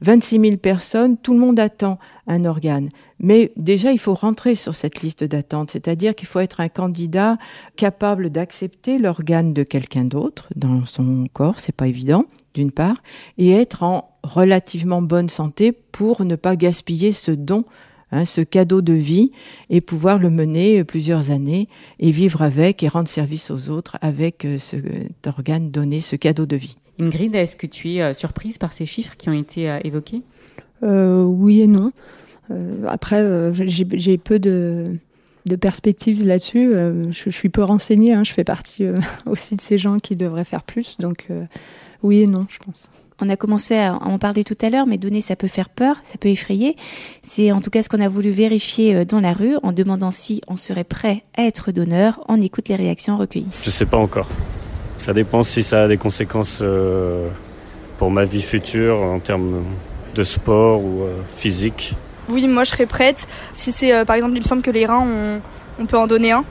26 0.02 0.36
hein. 0.36 0.42
000 0.44 0.58
personnes, 0.58 1.18
tout 1.18 1.34
le 1.34 1.40
monde 1.40 1.60
attend 1.60 2.00
un 2.28 2.46
organe. 2.46 2.90
Mais 3.20 3.52
déjà, 3.56 3.92
il 3.92 4.00
faut 4.00 4.14
rentrer 4.14 4.56
sur 4.56 4.76
cette 4.76 5.02
liste 5.02 5.24
d'attente, 5.24 5.72
c'est-à-dire 5.72 6.16
qu'il 6.16 6.28
faut 6.28 6.40
être 6.40 6.62
un 6.62 6.68
candidat 6.68 7.38
capable 7.76 8.32
d'accepter 8.32 8.98
l'organe 8.98 9.54
de 9.54 9.64
quelqu'un 9.64 10.04
d'autre 10.04 10.50
dans 10.56 10.86
son 10.86 11.28
corps, 11.32 11.60
c'est 11.60 11.75
pas 11.75 11.88
évident, 11.88 12.25
d'une 12.54 12.72
part, 12.72 12.98
et 13.38 13.51
être 13.51 13.84
en 13.84 14.18
relativement 14.24 15.01
bonne 15.01 15.30
santé 15.30 15.72
pour 15.72 16.25
ne 16.25 16.36
pas 16.36 16.56
gaspiller 16.56 17.12
ce 17.12 17.32
don 17.32 17.66
Hein, 18.12 18.25
ce 18.25 18.42
cadeau 18.42 18.82
de 18.82 18.94
vie 18.94 19.32
et 19.70 19.82
pouvoir 19.82 20.18
le 20.18 20.32
mener 20.32 20.84
plusieurs 20.84 21.30
années 21.30 21.68
et 22.00 22.10
vivre 22.10 22.42
avec 22.42 22.82
et 22.82 22.88
rendre 22.88 23.08
service 23.08 23.51
aux 23.51 23.70
autres 23.70 23.98
avec 24.01 24.46
euh, 24.46 24.58
cet 24.58 25.28
organe 25.28 25.70
donné, 25.70 26.00
ce 26.00 26.16
cadeau 26.16 26.48
de 26.48 26.56
vie. 26.56 26.75
Ingrid, 27.00 27.36
est-ce 27.36 27.56
que 27.56 27.68
tu 27.68 27.94
es 27.94 28.01
euh, 28.01 28.13
surprise 28.13 28.58
par 28.58 28.74
ces 28.74 28.88
chiffres 28.88 29.16
qui 29.16 29.30
ont 29.30 29.34
été 29.34 29.70
euh, 29.70 29.80
évoqués? 29.84 30.24
Oui 30.82 31.62
et 31.62 31.68
non. 31.68 31.92
après, 32.88 33.51
j'ai 33.54 34.18
peu 34.18 34.39
de, 34.39 34.96
de 35.46 35.56
perspectives 35.58 36.25
là-dessus. 36.25 36.72
Je, 37.12 37.30
suis 37.30 37.50
peu 37.50 37.63
renseignée, 37.63 38.13
hein. 38.13 38.24
je 38.24 38.32
fais 38.32 38.46
partie 38.46 38.86
aussi 39.25 39.58
de 39.58 39.62
ces 39.62 39.78
gens 39.78 39.98
qui 39.98 40.16
devraient 40.16 40.46
faire 40.46 40.63
plus. 40.63 40.96
Donc 41.00 41.28
oui 42.01 42.22
et 42.22 42.28
non, 42.28 42.48
je 42.50 42.60
pense. 42.60 42.89
On 43.22 43.30
a 43.30 43.36
commencé 43.36 43.78
à 43.78 43.96
en 43.96 44.18
parler 44.18 44.44
tout 44.44 44.58
à 44.62 44.70
l'heure, 44.70 44.88
mais 44.88 44.98
donner, 44.98 45.22
ça 45.22 45.36
peut 45.36 45.48
faire 45.48 45.70
peur, 45.70 45.98
ça 46.04 46.18
peut 46.18 46.30
effrayer. 46.30 46.76
C'est 47.22 47.52
en 47.52 47.60
tout 47.60 47.70
cas 47.70 47.82
ce 47.84 47.90
qu'on 47.90 48.00
a 48.00 48.08
voulu 48.08 48.30
vérifier 48.30 48.96
euh, 48.96 49.06
dans 49.06 49.20
la 49.20 49.34
rue 49.34 49.58
en 49.62 49.74
demandant 49.74 50.12
si 50.12 50.42
on 50.48 50.56
serait 50.56 50.84
prêt 50.84 51.24
à 51.38 51.44
être 51.44 51.72
donneur. 51.72 52.24
On 52.30 52.42
écoute 52.42 52.70
les 52.70 52.76
réactions 52.76 53.18
recueillies. 53.18 53.50
Je 53.62 53.70
sais 53.70 53.86
pas 53.86 53.98
encore. 53.98 54.30
Ça 54.98 55.14
dépend 55.14 55.44
si 55.44 55.64
ça 55.64 55.84
a 55.84 55.88
des 55.88 55.98
conséquences 55.98 56.60
euh, 56.62 57.28
pour 57.98 58.12
ma 58.12 58.26
vie 58.26 58.42
future 58.42 59.02
en 59.02 59.20
termes 59.20 59.64
de 60.16 60.24
sport 60.24 60.82
ou 60.82 61.04
euh, 61.04 61.14
physique. 61.36 61.96
Oui, 62.30 62.48
moi 62.48 62.64
je 62.64 62.72
serais 62.72 62.86
prête. 62.86 63.28
Si 63.52 63.72
c'est 63.72 64.06
par 64.06 64.16
exemple, 64.16 64.36
il 64.36 64.42
me 64.42 64.46
semble 64.46 64.62
que 64.62 64.72
les 64.72 64.86
reins, 64.86 65.42
on 65.80 65.86
peut 65.86 65.98
en 65.98 66.06
donner 66.08 66.32
un. 66.32 66.46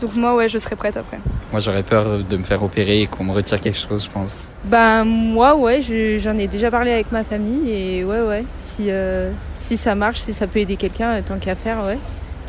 Donc 0.00 0.16
moi, 0.16 0.34
ouais, 0.34 0.48
je 0.48 0.58
serais 0.58 0.76
prête 0.76 0.96
après. 0.96 1.18
Moi, 1.54 1.60
j'aurais 1.60 1.84
peur 1.84 2.18
de 2.28 2.36
me 2.36 2.42
faire 2.42 2.64
opérer 2.64 3.02
et 3.02 3.06
qu'on 3.06 3.22
me 3.22 3.30
retire 3.30 3.60
quelque 3.60 3.78
chose, 3.78 4.06
je 4.06 4.10
pense. 4.10 4.48
Ben 4.64 5.04
moi, 5.04 5.54
ouais, 5.54 5.80
j'en 6.18 6.36
ai 6.36 6.48
déjà 6.48 6.68
parlé 6.68 6.90
avec 6.90 7.12
ma 7.12 7.22
famille 7.22 7.70
et 7.70 8.02
ouais, 8.02 8.22
ouais, 8.22 8.44
si, 8.58 8.86
euh, 8.88 9.30
si 9.54 9.76
ça 9.76 9.94
marche, 9.94 10.18
si 10.18 10.34
ça 10.34 10.48
peut 10.48 10.58
aider 10.58 10.74
quelqu'un, 10.74 11.22
tant 11.22 11.38
qu'à 11.38 11.54
faire, 11.54 11.84
ouais. 11.86 11.96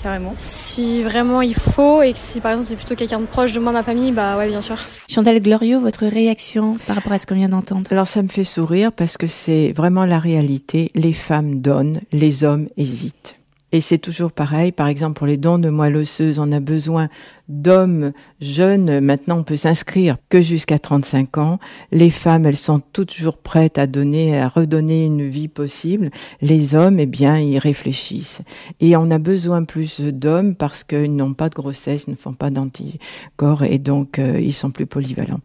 Carrément. 0.02 0.34
Si 0.36 1.04
vraiment 1.04 1.44
il 1.44 1.54
faut 1.54 2.02
et 2.02 2.14
que 2.14 2.18
si 2.20 2.42
par 2.42 2.54
exemple 2.54 2.68
c'est 2.68 2.76
plutôt 2.76 2.96
quelqu'un 2.96 3.20
de 3.20 3.26
proche 3.28 3.54
de 3.54 3.60
moi, 3.60 3.72
ma 3.72 3.84
famille, 3.84 4.12
bah 4.12 4.40
ouais 4.40 4.48
bien 4.48 4.62
sûr. 4.62 4.78
Chantal 5.08 5.40
Glorieux, 5.40 5.78
votre 5.78 6.08
réaction 6.08 6.78
par 6.88 6.96
rapport 6.96 7.14
à 7.14 7.20
ce 7.20 7.28
qu'on 7.28 7.36
vient 7.36 7.50
d'entendre? 7.50 7.84
Alors 7.92 8.08
ça 8.08 8.24
me 8.24 8.28
fait 8.28 8.44
sourire 8.44 8.92
parce 8.92 9.18
que 9.18 9.28
c'est 9.28 9.72
vraiment 9.72 10.06
la 10.06 10.18
réalité. 10.18 10.90
Les 10.96 11.14
femmes 11.14 11.62
donnent, 11.62 12.02
les 12.12 12.44
hommes 12.44 12.70
hésitent. 12.76 13.38
Et 13.76 13.82
c'est 13.82 13.98
toujours 13.98 14.32
pareil. 14.32 14.72
Par 14.72 14.88
exemple, 14.88 15.18
pour 15.18 15.28
les 15.28 15.36
dons 15.36 15.58
de 15.58 15.68
moelle 15.68 15.98
osseuse, 15.98 16.40
on 16.40 16.50
a 16.54 16.62
besoin 16.62 17.10
d'hommes 17.50 18.14
jeunes. 18.40 19.02
Maintenant, 19.02 19.40
on 19.40 19.44
peut 19.44 19.58
s'inscrire 19.58 20.16
que 20.30 20.40
jusqu'à 20.40 20.80
35 20.80 21.38
ans. 21.38 21.60
Les 21.92 22.10
femmes, 22.10 22.46
elles 22.46 22.56
sont 22.56 22.80
toujours 22.80 23.38
prêtes 23.38 23.78
à 23.78 23.86
donner, 23.86 24.40
à 24.40 24.48
redonner 24.48 25.04
une 25.04 25.28
vie 25.28 25.50
possible. 25.50 26.10
Les 26.42 26.74
hommes, 26.74 27.02
eh 27.02 27.06
bien, 27.06 27.38
ils 27.38 27.58
réfléchissent. 27.58 28.44
Et 28.80 28.96
on 28.96 29.12
a 29.12 29.20
besoin 29.20 29.66
plus 29.66 30.00
d'hommes 30.00 30.56
parce 30.56 30.86
qu'ils 30.86 31.14
n'ont 31.14 31.34
pas 31.34 31.50
de 31.50 31.56
grossesse, 31.56 32.08
ne 32.08 32.16
font 32.16 32.34
pas 32.34 32.52
d'anticorps 32.52 33.64
et 33.64 33.78
donc 33.78 34.20
euh, 34.20 34.40
ils 34.40 34.54
sont 34.54 34.72
plus 34.72 34.86
polyvalents. 34.86 35.42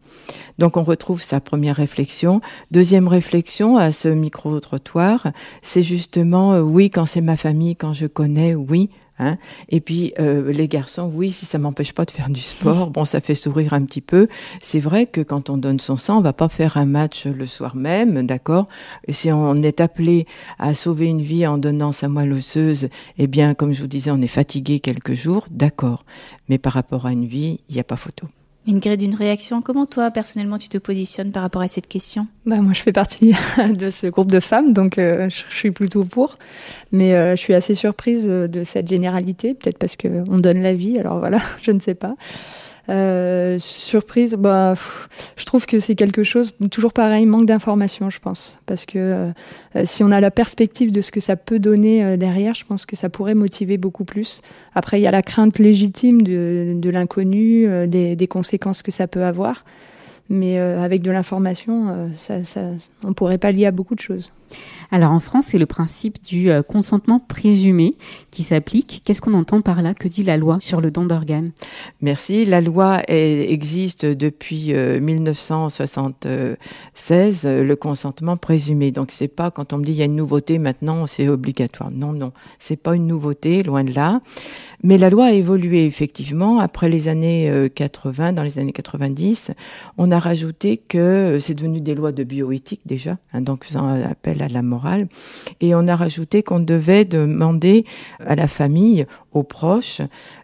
Donc 0.61 0.77
on 0.77 0.83
retrouve 0.83 1.23
sa 1.23 1.41
première 1.41 1.77
réflexion. 1.77 2.43
Deuxième 2.71 3.09
réflexion 3.09 3.79
à 3.79 3.93
ce 3.93 4.09
micro-trottoir, 4.09 5.29
c'est 5.63 5.83
justement, 5.83 6.53
euh, 6.53 6.61
oui, 6.61 6.91
quand 6.91 7.07
c'est 7.07 7.23
ma 7.23 7.39
famille, 7.39 7.77
quand 7.77 7.95
je 7.95 8.07
connais, 8.21 8.55
oui, 8.55 8.91
Hein. 9.23 9.37
et 9.69 9.83
puis 9.83 10.15
euh, 10.19 10.51
les 10.51 10.67
garçons, 10.67 11.11
oui, 11.15 11.31
si 11.31 11.45
ça 11.45 11.59
m'empêche 11.59 11.93
pas 11.93 12.07
de 12.07 12.11
faire 12.11 12.31
du 12.31 12.41
sport, 12.41 12.91
bon, 12.95 13.05
ça 13.05 13.21
fait 13.21 13.35
sourire 13.35 13.75
un 13.75 13.85
petit 13.85 14.01
peu. 14.01 14.29
C'est 14.63 14.81
vrai 14.81 15.05
que 15.05 15.21
quand 15.21 15.51
on 15.51 15.59
donne 15.59 15.79
son 15.79 15.97
sang, 15.99 16.19
on 16.19 16.23
va 16.23 16.33
pas 16.33 16.49
faire 16.49 16.79
un 16.79 16.87
match 16.87 17.27
le 17.27 17.47
soir 17.47 17.77
même, 17.77 18.27
d'accord? 18.27 18.67
Si 19.11 19.31
on 19.31 19.57
est 19.57 19.83
appelé 19.83 20.27
à 20.59 20.73
sauver 20.73 21.07
une 21.07 21.21
vie 21.21 21.47
en 21.47 21.59
donnant 21.59 21.93
sa 21.93 22.09
moelle 22.09 22.33
osseuse, 22.33 22.89
eh 23.19 23.27
bien, 23.27 23.53
comme 23.53 23.75
je 23.75 23.83
vous 23.83 23.89
disais, 23.89 24.11
on 24.11 24.23
est 24.23 24.27
fatigué 24.27 24.81
quelques 24.81 25.13
jours, 25.13 25.47
d'accord. 25.51 26.07
Mais 26.49 26.57
par 26.57 26.73
rapport 26.73 27.05
à 27.05 27.13
une 27.13 27.27
vie, 27.27 27.61
il 27.69 27.75
n'y 27.75 27.81
a 27.81 27.85
pas 27.85 27.97
photo. 27.97 28.27
Ingrid, 28.69 29.01
une 29.01 29.15
réaction? 29.15 29.63
Comment 29.63 29.87
toi, 29.87 30.11
personnellement, 30.11 30.59
tu 30.59 30.69
te 30.69 30.77
positionnes 30.77 31.33
par 31.33 31.43
rapport 31.43 31.63
à 31.63 31.69
cette 31.69 31.87
question? 31.87 32.27
Bah, 32.45 32.61
Moi, 32.61 32.73
je 32.75 32.83
fais 32.83 32.93
partie 32.93 33.35
de 33.59 33.91
ce 33.91 34.07
groupe 34.07 34.31
de 34.31 34.41
femmes, 34.41 34.73
donc 34.73 34.99
euh, 34.99 35.29
je 35.31 35.55
suis 35.55 35.71
plutôt 35.71 36.05
pour. 36.05 36.37
Mais 36.93 37.15
euh, 37.15 37.37
je 37.37 37.41
suis 37.41 37.55
assez 37.55 37.75
surprise 37.75 38.27
de 38.27 38.65
cette 38.65 38.89
généralité, 38.89 39.55
peut-être 39.55 39.79
parce 39.79 39.97
qu'on 39.97 40.39
donne 40.39 40.63
la 40.63 40.75
vie, 40.75 40.99
alors 40.99 41.19
voilà, 41.19 41.39
je 41.63 41.71
ne 41.71 41.79
sais 41.79 41.95
pas. 41.95 42.15
Euh, 42.89 43.59
surprise, 43.59 44.35
bah, 44.35 44.75
je 45.37 45.45
trouve 45.45 45.67
que 45.67 45.79
c'est 45.81 45.95
quelque 45.95 46.23
chose, 46.23 46.55
toujours 46.71 46.93
pareil, 46.93 47.27
manque 47.27 47.47
d'information, 47.47 48.11
je 48.11 48.19
pense. 48.19 48.59
Parce 48.67 48.87
que 48.87 48.99
euh, 49.77 49.85
si 49.85 50.03
on 50.03 50.11
a 50.11 50.21
la 50.21 50.31
perspective 50.31 50.93
de 50.93 51.01
ce 51.01 51.13
que 51.13 51.21
ça 51.21 51.37
peut 51.37 51.59
donner 51.59 52.05
euh, 52.05 52.17
derrière, 52.17 52.55
je 52.55 52.65
pense 52.65 52.87
que 52.87 52.97
ça 52.97 53.09
pourrait 53.09 53.35
motiver 53.35 53.77
beaucoup 53.77 54.05
plus. 54.05 54.43
Après, 54.75 54.99
il 54.99 55.03
y 55.03 55.07
a 55.07 55.11
la 55.11 55.23
crainte 55.23 55.59
légitime 55.59 56.23
de, 56.23 56.75
de 56.77 56.91
l'inconnu, 56.91 57.67
des, 57.87 58.17
des, 58.17 58.27
conséquences 58.27 58.83
que 58.83 58.91
ça 58.91 59.07
peut 59.07 59.25
avoir. 59.25 59.65
Mais 60.29 60.59
avec 60.59 61.03
de 61.03 61.11
l'information, 61.11 62.09
ça, 62.17 62.45
ça, 62.45 62.61
on 63.03 63.15
pourrait 63.15 63.39
pallier 63.39 63.67
à 63.67 63.73
beaucoup 63.73 63.97
de 63.97 64.01
choses. 64.01 64.33
Alors 64.91 65.13
en 65.13 65.21
France, 65.21 65.47
c'est 65.49 65.59
le 65.59 65.67
principe 65.67 66.23
du 66.23 66.51
euh, 66.51 66.63
consentement 66.63 67.21
présumé 67.21 67.97
qui 68.31 68.43
s'applique. 68.43 69.03
Qu'est-ce 69.05 69.21
qu'on 69.21 69.35
entend 69.35 69.61
par 69.61 69.83
là? 69.83 69.95
Que 69.95 70.09
dit 70.09 70.23
la 70.23 70.37
loi 70.37 70.59
sur 70.59 70.81
le 70.81 70.91
don 70.91 71.05
d'organes? 71.05 71.51
Merci. 72.01 72.45
La 72.45 72.61
loi 72.61 73.01
existe 73.09 74.05
depuis 74.05 74.73
1976, 74.75 77.43
euh, 77.45 77.63
le 77.63 77.77
consentement 77.77 78.37
présumé. 78.37 78.91
Donc 78.91 79.11
c'est 79.11 79.29
pas 79.29 79.51
quand 79.51 79.73
on 79.73 79.79
me 79.79 79.85
dit 79.85 79.93
il 79.93 79.99
y 79.99 80.03
a 80.03 80.07
une 80.07 80.17
nouveauté 80.17 80.59
maintenant, 80.59 81.07
c'est 81.07 81.29
obligatoire. 81.29 81.91
Non, 81.91 82.13
non, 82.13 82.33
c'est 82.59 82.77
pas 82.77 82.97
une 82.97 83.07
nouveauté, 83.07 83.63
loin 83.63 83.85
de 83.85 83.95
là. 83.95 84.21
Mais 84.83 84.97
la 84.97 85.11
loi 85.11 85.27
a 85.27 85.33
évolué 85.33 85.85
effectivement 85.85 86.59
après 86.59 86.89
les 86.89 87.09
années 87.09 87.71
80, 87.75 88.29
euh, 88.29 88.33
dans 88.33 88.43
les 88.43 88.59
années 88.59 88.73
90, 88.73 89.53
on 89.99 90.11
a 90.11 90.19
rajouté 90.19 90.79
que 90.79 91.39
c'est 91.41 91.55
devenu 91.55 91.81
des 91.81 91.95
lois 91.95 92.13
de 92.13 92.25
bioéthique 92.25 92.81
déjà, 92.87 93.19
hein, 93.33 93.43
donc 93.43 93.67
appel 94.09 94.40
à 94.41 94.49
la 94.49 94.63
morale. 94.63 95.09
Et 95.61 95.75
on 95.75 95.87
a 95.89 95.97
rajouté 95.97 96.43
qu'on 96.43 96.61
devait 96.61 97.05
demander 97.05 97.85
à 98.21 98.35
la 98.37 98.49
famille, 98.49 99.07
aux 99.33 99.43
proches, 99.43 100.01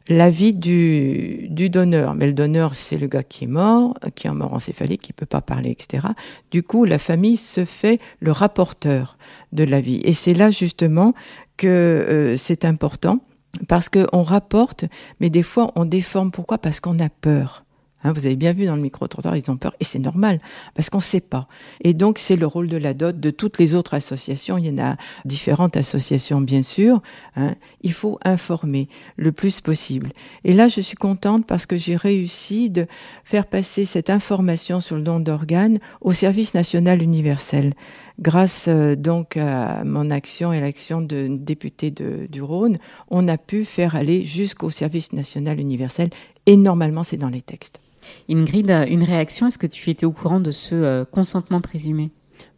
l'avis 0.09 0.55
du, 0.55 1.49
du 1.51 1.71
donneur. 1.71 2.15
Mais 2.15 2.27
le 2.27 2.35
donneur, 2.35 2.75
c'est 2.75 2.99
le 2.99 3.07
gars 3.07 3.23
qui 3.23 3.45
est 3.45 3.49
mort, 3.49 3.95
qui 4.15 4.27
est 4.27 4.33
mort 4.33 4.55
encéphalique, 4.55 5.03
qui 5.03 5.13
peut 5.13 5.27
pas 5.27 5.41
parler, 5.41 5.71
etc. 5.71 6.09
Du 6.51 6.63
coup, 6.63 6.85
la 6.85 6.99
famille 6.99 7.37
se 7.37 7.65
fait 7.65 8.01
le 8.21 8.33
rapporteur 8.33 9.19
de 9.53 9.65
la 9.65 9.81
vie. 9.81 10.01
Et 10.05 10.13
c'est 10.13 10.35
là 10.35 10.51
justement 10.51 11.15
que 11.57 11.67
euh, 11.67 12.37
c'est 12.37 12.65
important 12.65 13.21
parce 13.69 13.89
qu'on 13.89 14.23
rapporte, 14.23 14.85
mais 15.21 15.31
des 15.31 15.43
fois 15.43 15.73
on 15.77 15.85
déforme. 15.85 16.31
Pourquoi? 16.31 16.59
Parce 16.59 16.81
qu'on 16.81 16.99
a 16.99 17.09
peur. 17.09 17.66
Hein, 18.07 18.13
vous 18.13 18.27
avez 18.27 18.37
bien 18.37 18.53
vu 18.53 18.67
dans 18.67 18.77
le 18.77 18.83
micro-trottoir, 18.83 19.37
ils 19.37 19.51
ont 19.51 19.57
peur, 19.57 19.75
et 19.81 19.85
c'est 19.85 19.99
normal, 19.99 20.39
parce 20.75 20.91
qu'on 20.91 20.99
ne 20.99 21.03
sait 21.03 21.21
pas. 21.21 21.49
Et 21.83 21.93
donc, 21.93 22.19
c'est 22.19 22.37
le 22.37 22.47
rôle 22.47 22.69
de 22.69 22.77
la 22.77 22.95
dot, 22.95 23.19
de 23.19 23.31
toutes 23.31 23.59
les 23.59 23.75
autres 23.75 23.95
associations. 23.95 24.59
Il 24.59 24.67
y 24.67 24.71
en 24.71 24.79
a 24.79 24.97
différentes 25.25 25.77
associations, 25.77 26.41
bien 26.41 26.63
sûr. 26.63 27.03
Hein. 27.35 27.55
Il 27.83 27.93
faut 27.93 28.21
informer 28.25 28.89
le 29.17 29.33
plus 29.33 29.61
possible. 29.61 30.11
Et 30.45 30.53
là, 30.53 30.69
je 30.69 30.81
suis 30.81 30.97
contente 30.97 31.47
parce 31.47 31.67
que 31.67 31.77
j'ai 31.77 31.97
réussi 31.97 32.71
de 32.71 32.87
faire 33.25 33.47
passer 33.47 33.85
cette 33.85 34.09
information 34.09 34.79
sur 34.79 34.95
le 34.95 35.03
don 35.03 35.19
d'organes 35.19 35.79
au 36.01 36.13
service 36.13 36.55
national 36.55 37.03
universel. 37.03 37.75
Grâce 38.21 38.67
euh, 38.69 38.95
donc 38.97 39.37
à 39.37 39.85
mon 39.85 40.11
action 40.11 40.53
et 40.53 40.61
l'action 40.61 41.03
de 41.03 41.27
député 41.29 41.91
de, 41.91 42.27
du 42.31 42.41
Rhône, 42.41 42.79
on 43.11 43.29
a 43.29 43.37
pu 43.37 43.65
faire 43.65 43.95
aller 43.95 44.23
jusqu'au 44.23 44.71
service 44.71 45.13
national 45.13 45.61
universel 45.61 46.09
et 46.47 46.57
normalement 46.57 47.03
c'est 47.03 47.19
dans 47.19 47.29
les 47.29 47.43
textes. 47.43 47.81
Ingrid, 48.29 48.71
une 48.89 49.05
réaction 49.05 49.47
Est-ce 49.47 49.59
que 49.59 49.67
tu 49.67 49.91
étais 49.91 50.07
au 50.07 50.13
courant 50.13 50.41
de 50.41 50.51
ce 50.51 50.75
euh, 50.75 51.05
consentement 51.05 51.61
présumé? 51.61 52.11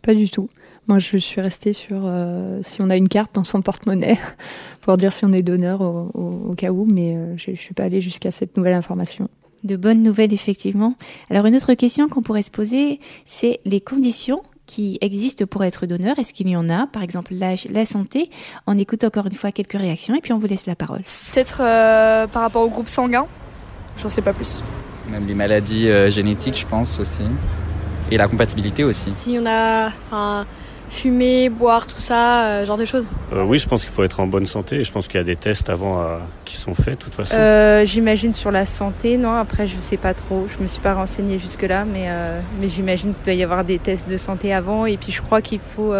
Pas 0.02 0.14
du 0.14 0.28
tout. 0.28 0.48
Moi, 0.86 0.98
je 0.98 1.18
suis 1.18 1.40
restée 1.40 1.72
sur 1.72 2.02
euh, 2.04 2.60
si 2.64 2.80
on 2.80 2.88
a 2.88 2.96
une 2.96 3.08
carte 3.08 3.34
dans 3.34 3.44
son 3.44 3.60
porte-monnaie 3.60 4.18
pour 4.80 4.96
dire 4.96 5.12
si 5.12 5.24
on 5.24 5.32
est 5.32 5.42
donneur 5.42 5.80
au, 5.82 6.54
cas 6.56 6.70
où, 6.70 6.86
mais 6.86 7.16
euh, 7.16 7.36
je 7.36 7.50
ne 7.50 7.56
suis 7.56 7.74
pas 7.74 7.84
allée 7.84 8.00
jusqu'à 8.00 8.30
cette 8.30 8.56
nouvelle 8.56 8.74
information. 8.74 9.28
De 9.64 9.76
bonnes 9.76 10.02
nouvelles, 10.02 10.32
effectivement. 10.32 10.94
Alors, 11.30 11.46
une 11.46 11.56
autre 11.56 11.74
question 11.74 12.08
qu'on 12.08 12.22
pourrait 12.22 12.42
se 12.42 12.50
poser, 12.50 13.00
c'est 13.24 13.60
les 13.64 13.80
conditions 13.80 14.42
qui 14.66 14.98
existent 15.00 15.46
pour 15.46 15.64
être 15.64 15.86
donneur. 15.86 16.18
Est-ce 16.18 16.32
qu'il 16.32 16.48
y 16.48 16.56
en 16.56 16.68
a? 16.68 16.86
Par 16.86 17.02
exemple, 17.02 17.34
l'âge, 17.34 17.66
la 17.70 17.86
santé. 17.86 18.30
On 18.66 18.76
écoute 18.78 19.02
encore 19.02 19.26
une 19.26 19.32
fois 19.32 19.50
quelques 19.50 19.72
réactions 19.72 20.14
et 20.14 20.20
puis 20.20 20.32
on 20.32 20.38
vous 20.38 20.46
laisse 20.46 20.66
la 20.66 20.76
parole. 20.76 21.02
Peut-être 21.32 21.58
par 22.28 22.42
rapport 22.42 22.62
au 22.62 22.68
groupe 22.68 22.88
sanguin? 22.88 23.26
J'en 24.02 24.08
sais 24.08 24.22
pas 24.22 24.32
plus. 24.32 24.62
Même 25.10 25.26
les 25.26 25.34
maladies 25.34 25.88
euh, 25.88 26.10
génétiques, 26.10 26.58
je 26.58 26.66
pense 26.66 27.00
aussi. 27.00 27.24
Et 28.10 28.16
la 28.16 28.28
compatibilité 28.28 28.84
aussi. 28.84 29.10
Si 29.14 29.38
on 29.40 29.46
a 29.46 29.86
enfin, 29.86 30.46
fumer, 30.90 31.48
boire, 31.48 31.86
tout 31.86 31.98
ça, 31.98 32.46
euh, 32.46 32.64
genre 32.64 32.76
de 32.76 32.84
choses 32.84 33.06
euh, 33.32 33.42
Oui, 33.44 33.58
je 33.58 33.68
pense 33.68 33.84
qu'il 33.84 33.92
faut 33.92 34.04
être 34.04 34.20
en 34.20 34.26
bonne 34.26 34.46
santé. 34.46 34.84
Je 34.84 34.92
pense 34.92 35.08
qu'il 35.08 35.18
y 35.18 35.20
a 35.20 35.24
des 35.24 35.36
tests 35.36 35.68
avant 35.68 36.06
qui 36.44 36.56
sont 36.56 36.74
faits, 36.74 36.98
de 36.98 37.04
toute 37.04 37.14
façon. 37.14 37.36
j'imagine 37.84 38.32
sur 38.32 38.50
la 38.50 38.66
santé, 38.66 39.16
non? 39.16 39.32
Après, 39.32 39.66
je 39.66 39.78
sais 39.78 39.96
pas 39.96 40.14
trop. 40.14 40.46
Je 40.54 40.62
me 40.62 40.66
suis 40.66 40.80
pas 40.80 40.94
renseignée 40.94 41.38
jusque-là, 41.38 41.84
mais, 41.84 42.08
mais 42.60 42.68
j'imagine 42.68 43.14
qu'il 43.14 43.24
doit 43.24 43.34
y 43.34 43.42
avoir 43.42 43.64
des 43.64 43.78
tests 43.78 44.08
de 44.08 44.16
santé 44.16 44.52
avant. 44.52 44.86
Et 44.86 44.96
puis, 44.96 45.12
je 45.12 45.22
crois 45.22 45.42
qu'il 45.42 45.60
faut 45.60 45.94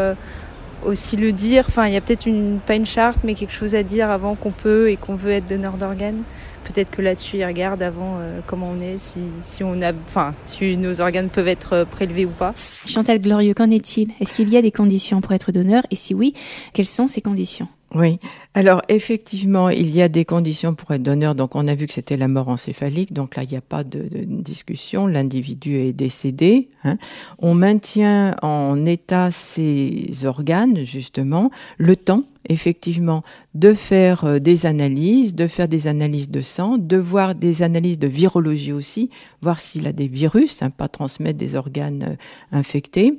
aussi 0.85 1.17
le 1.17 1.33
dire. 1.33 1.65
Enfin, 1.69 1.87
il 1.87 1.95
y 1.95 1.97
a 1.97 2.01
peut-être 2.01 2.27
une, 2.27 2.61
pas 2.65 2.75
une 2.75 2.87
charte, 2.87 3.21
mais 3.25 3.35
quelque 3.35 3.55
chose 3.55 3.75
à 3.75 3.83
dire 3.83 4.11
avant 4.11 4.35
qu'on 4.35 4.51
peut 4.51 4.91
et 4.91 4.97
qu'on 4.97 5.15
veut 5.15 5.33
être 5.33 5.49
donneur 5.49 5.73
d'organes 5.73 6.23
peut-être 6.69 6.91
que 6.91 7.03
là-dessus, 7.03 7.39
ils 7.39 7.45
regardent 7.45 7.83
avant 7.83 8.17
euh, 8.19 8.41
comment 8.47 8.71
on 8.71 8.81
est, 8.81 8.99
si, 8.99 9.21
si, 9.43 9.65
on 9.65 9.81
a, 9.83 9.93
enfin, 9.93 10.35
si 10.47 10.77
nos 10.77 11.01
organes 11.01 11.29
peuvent 11.29 11.49
être 11.49 11.73
euh, 11.73 11.85
prélevés 11.85 12.27
ou 12.27 12.31
pas. 12.31 12.55
Chantal 12.87 13.21
Glorieux, 13.21 13.55
qu'en 13.55 13.71
est-il? 13.71 14.11
Est-ce 14.21 14.33
qu'il 14.33 14.49
y 14.49 14.57
a 14.57 14.63
des 14.63 14.73
conditions 14.73 15.21
pour 15.21 15.33
être 15.33 15.53
donneur? 15.53 15.83
Et 15.91 15.97
si 15.97 16.15
oui, 16.15 16.35
quelles 16.75 16.87
sont 16.87 17.09
ces 17.09 17.21
conditions? 17.21 17.69
Oui. 17.95 18.19
Alors 18.53 18.83
effectivement, 18.89 19.71
il 19.71 19.95
y 19.95 20.03
a 20.03 20.09
des 20.09 20.27
conditions 20.27 20.75
pour 20.75 20.91
être 20.91 21.03
donneur. 21.03 21.35
Donc 21.35 21.57
on 21.57 21.67
a 21.69 21.75
vu 21.75 21.87
que 21.87 21.93
c'était 21.95 22.19
la 22.19 22.29
mort 22.29 22.49
encéphalique. 22.49 23.15
Donc 23.15 23.35
là, 23.35 23.45
il 23.45 23.49
n'y 23.49 23.57
a 23.57 23.63
pas 23.63 23.83
de, 23.83 24.01
de 24.09 24.25
discussion. 24.25 25.07
L'individu 25.07 25.77
est 25.77 25.95
décédé. 25.95 26.69
Hein. 26.85 26.99
On 27.39 27.55
maintient 27.55 28.37
en 28.43 28.85
état 28.85 29.31
ses 29.31 30.27
organes 30.27 30.85
justement 30.85 31.51
le 31.79 31.97
temps 31.97 32.25
effectivement 32.49 33.23
de 33.55 33.75
faire 33.75 34.25
euh, 34.25 34.39
des 34.39 34.67
analyses, 34.67 35.35
de 35.35 35.47
faire 35.47 35.69
des 35.69 35.87
analyses 35.87 36.31
de 36.31 36.41
sang, 36.41 36.79
de 36.79 36.97
voir 36.97 37.35
des 37.35 37.63
analyses 37.63 37.99
de 37.99 38.07
virologie 38.07 38.73
aussi, 38.73 39.11
voir 39.43 39.61
s'il 39.61 39.87
a 39.87 39.93
des 39.93 40.09
virus, 40.09 40.63
hein, 40.63 40.71
pas 40.71 40.89
transmettre 40.89 41.39
des 41.39 41.55
organes 41.55 42.03
euh, 42.03 42.57
infectés. 42.57 43.19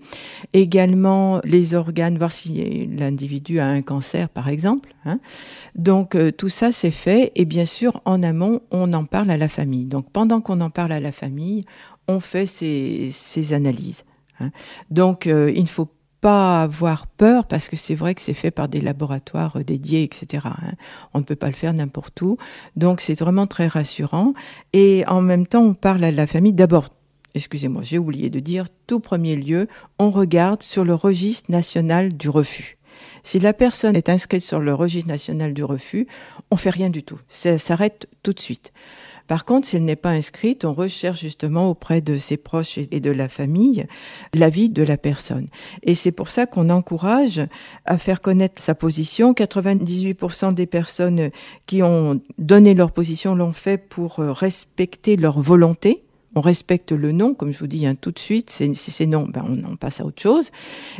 Également 0.53 1.41
les 1.43 1.75
organes, 1.75 2.17
voir 2.17 2.31
si 2.31 2.87
l'individu 2.87 3.59
a 3.59 3.67
un 3.67 3.81
cancer 3.81 4.29
par 4.29 4.49
exemple. 4.49 4.93
Hein. 5.05 5.19
Donc 5.75 6.15
euh, 6.15 6.31
tout 6.31 6.49
ça 6.49 6.71
c'est 6.71 6.91
fait 6.91 7.31
et 7.35 7.45
bien 7.45 7.65
sûr 7.65 8.01
en 8.05 8.23
amont 8.23 8.61
on 8.71 8.91
en 8.93 9.05
parle 9.05 9.29
à 9.31 9.37
la 9.37 9.47
famille. 9.47 9.85
Donc 9.85 10.09
pendant 10.11 10.41
qu'on 10.41 10.61
en 10.61 10.69
parle 10.69 10.91
à 10.91 10.99
la 10.99 11.11
famille, 11.11 11.65
on 12.07 12.19
fait 12.19 12.45
ces, 12.45 13.53
analyses. 13.53 14.03
Hein. 14.39 14.51
Donc 14.89 15.25
il 15.25 15.61
ne 15.61 15.67
faut 15.67 15.85
pas 15.85 15.98
avoir 16.27 17.07
peur 17.07 17.45
parce 17.45 17.69
que 17.69 17.75
c'est 17.75 17.95
vrai 17.95 18.15
que 18.15 18.21
c'est 18.21 18.33
fait 18.33 18.51
par 18.51 18.67
des 18.67 18.81
laboratoires 18.81 19.55
euh, 19.57 19.63
dédiés, 19.63 20.03
etc. 20.03 20.47
Hein. 20.47 20.73
On 21.13 21.19
ne 21.19 21.23
peut 21.23 21.35
pas 21.35 21.47
le 21.47 21.53
faire 21.53 21.73
n'importe 21.73 22.21
où. 22.21 22.37
Donc 22.75 23.01
c'est 23.01 23.17
vraiment 23.17 23.47
très 23.47 23.67
rassurant. 23.67 24.33
Et 24.73 25.03
en 25.07 25.21
même 25.21 25.47
temps, 25.47 25.63
on 25.63 25.73
parle 25.73 26.03
à 26.03 26.11
la 26.11 26.27
famille. 26.27 26.53
D'abord, 26.53 26.89
excusez-moi, 27.35 27.83
j'ai 27.83 27.97
oublié 27.97 28.29
de 28.29 28.39
dire, 28.39 28.65
tout 28.87 28.99
premier 28.99 29.35
lieu, 29.35 29.67
on 29.97 30.09
regarde 30.09 30.63
sur 30.63 30.83
le 30.83 30.93
registre 30.93 31.51
national 31.51 32.13
du 32.13 32.29
refus. 32.29 32.78
Si 33.23 33.39
la 33.39 33.53
personne 33.53 33.95
est 33.95 34.09
inscrite 34.09 34.41
sur 34.41 34.59
le 34.59 34.73
registre 34.73 35.09
national 35.09 35.53
du 35.53 35.63
refus, 35.63 36.07
on 36.51 36.55
fait 36.55 36.69
rien 36.69 36.89
du 36.89 37.03
tout. 37.03 37.19
Ça 37.27 37.57
s'arrête 37.57 38.07
tout 38.23 38.33
de 38.33 38.39
suite. 38.39 38.71
Par 39.27 39.45
contre, 39.45 39.67
si 39.67 39.75
elle 39.75 39.85
n'est 39.85 39.95
pas 39.95 40.09
inscrite, 40.09 40.65
on 40.65 40.73
recherche 40.73 41.19
justement 41.19 41.69
auprès 41.69 42.01
de 42.01 42.17
ses 42.17 42.35
proches 42.35 42.79
et 42.79 42.99
de 42.99 43.11
la 43.11 43.29
famille 43.29 43.85
l'avis 44.33 44.69
de 44.69 44.81
la 44.81 44.97
personne. 44.97 45.45
Et 45.83 45.93
c'est 45.93 46.11
pour 46.11 46.29
ça 46.29 46.47
qu'on 46.47 46.69
encourage 46.71 47.41
à 47.85 47.99
faire 47.99 48.21
connaître 48.21 48.59
sa 48.59 48.73
position. 48.73 49.33
98% 49.33 50.55
des 50.55 50.65
personnes 50.65 51.29
qui 51.67 51.83
ont 51.83 52.19
donné 52.39 52.73
leur 52.73 52.91
position 52.91 53.35
l'ont 53.35 53.53
fait 53.53 53.77
pour 53.77 54.15
respecter 54.15 55.15
leur 55.15 55.39
volonté 55.39 56.03
on 56.35 56.41
respecte 56.41 56.91
le 56.91 57.11
non, 57.11 57.33
comme 57.33 57.51
je 57.51 57.59
vous 57.59 57.67
dis 57.67 57.85
hein, 57.87 57.95
tout 57.95 58.11
de 58.11 58.19
suite. 58.19 58.49
Si 58.49 58.73
c'est 58.75 59.05
non, 59.05 59.25
ben 59.27 59.43
on, 59.67 59.75
passe 59.75 60.01
à 60.01 60.05
autre 60.05 60.21
chose. 60.21 60.51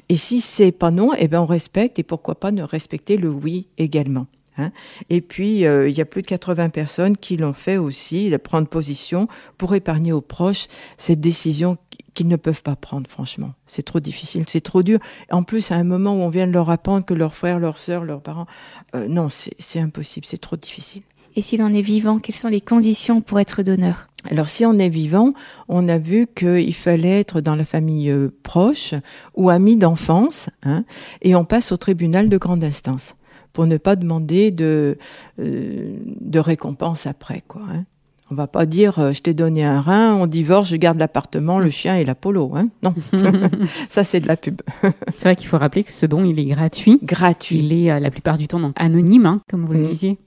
Et 0.09 0.15
si 0.15 0.41
c'est 0.41 0.71
pas 0.71 0.91
non, 0.91 1.11
eh 1.17 1.27
ben 1.27 1.41
on 1.41 1.45
respecte. 1.45 1.99
Et 1.99 2.03
pourquoi 2.03 2.35
pas 2.35 2.51
ne 2.51 2.63
respecter 2.63 3.17
le 3.17 3.29
oui 3.29 3.67
également. 3.77 4.27
Hein. 4.57 4.71
Et 5.09 5.21
puis, 5.21 5.65
euh, 5.65 5.87
il 5.87 5.97
y 5.97 6.01
a 6.01 6.05
plus 6.05 6.21
de 6.21 6.27
80 6.27 6.69
personnes 6.69 7.17
qui 7.17 7.37
l'ont 7.37 7.53
fait 7.53 7.77
aussi, 7.77 8.29
de 8.29 8.37
prendre 8.37 8.67
position 8.67 9.27
pour 9.57 9.73
épargner 9.75 10.11
aux 10.11 10.21
proches 10.21 10.67
cette 10.97 11.21
décision 11.21 11.77
qu'ils 12.13 12.27
ne 12.27 12.35
peuvent 12.35 12.63
pas 12.63 12.75
prendre, 12.75 13.09
franchement. 13.09 13.53
C'est 13.65 13.83
trop 13.83 13.99
difficile, 13.99 14.43
c'est 14.47 14.61
trop 14.61 14.83
dur. 14.83 14.99
En 15.31 15.43
plus, 15.43 15.71
à 15.71 15.75
un 15.75 15.83
moment 15.83 16.13
où 16.13 16.21
on 16.21 16.29
vient 16.29 16.47
de 16.47 16.51
leur 16.51 16.69
apprendre 16.69 17.05
que 17.05 17.13
leurs 17.13 17.35
frères, 17.35 17.59
leurs 17.59 17.77
sœurs, 17.77 18.03
leurs 18.03 18.21
parents, 18.21 18.47
euh, 18.95 19.07
non, 19.07 19.27
c'est 19.29 19.79
impossible, 19.79 20.25
c'est 20.25 20.41
trop 20.41 20.57
difficile. 20.57 21.03
Et 21.35 21.41
s'il 21.41 21.61
en 21.61 21.73
est 21.73 21.81
vivant, 21.81 22.19
quelles 22.19 22.35
sont 22.35 22.47
les 22.47 22.61
conditions 22.61 23.21
pour 23.21 23.39
être 23.39 23.63
donneur? 23.63 24.08
Alors 24.29 24.49
si 24.49 24.65
on 24.65 24.77
est 24.77 24.89
vivant, 24.89 25.33
on 25.69 25.87
a 25.87 25.97
vu 25.97 26.27
qu'il 26.27 26.73
fallait 26.75 27.19
être 27.19 27.39
dans 27.39 27.55
la 27.55 27.65
famille 27.65 28.09
euh, 28.09 28.29
proche 28.43 28.93
ou 29.35 29.49
ami 29.49 29.77
d'enfance, 29.77 30.49
hein, 30.63 30.83
et 31.21 31.35
on 31.35 31.45
passe 31.45 31.71
au 31.71 31.77
tribunal 31.77 32.29
de 32.29 32.37
grande 32.37 32.63
instance 32.63 33.15
pour 33.53 33.65
ne 33.65 33.77
pas 33.77 33.95
demander 33.95 34.51
de, 34.51 34.97
euh, 35.39 35.95
de 36.19 36.39
récompense 36.39 37.07
après. 37.07 37.43
Quoi, 37.47 37.61
hein. 37.71 37.85
On 38.31 38.35
va 38.35 38.47
pas 38.47 38.65
dire 38.65 38.99
euh, 38.99 39.11
je 39.11 39.21
t'ai 39.21 39.33
donné 39.33 39.63
un 39.63 39.81
rein, 39.81 40.13
on 40.15 40.27
divorce, 40.27 40.69
je 40.69 40.75
garde 40.75 40.99
l'appartement, 40.99 41.57
le 41.57 41.69
chien 41.69 41.95
et 41.95 42.05
la 42.05 42.13
polo. 42.13 42.51
Hein 42.55 42.69
non, 42.83 42.93
ça 43.89 44.03
c'est 44.03 44.19
de 44.19 44.27
la 44.27 44.37
pub. 44.37 44.61
c'est 45.07 45.23
vrai 45.23 45.35
qu'il 45.35 45.47
faut 45.47 45.57
rappeler 45.57 45.83
que 45.83 45.91
ce 45.91 46.05
don 46.05 46.23
il 46.25 46.39
est 46.39 46.45
gratuit. 46.45 46.99
Gratuit. 47.01 47.59
Il 47.59 47.73
est 47.73 47.91
euh, 47.91 47.99
la 47.99 48.11
plupart 48.11 48.37
du 48.37 48.47
temps 48.47 48.59
donc 48.59 48.73
anonyme, 48.75 49.25
hein, 49.25 49.41
comme 49.49 49.65
vous 49.65 49.73
le 49.73 49.79
mm. 49.79 49.87
disiez. 49.87 50.17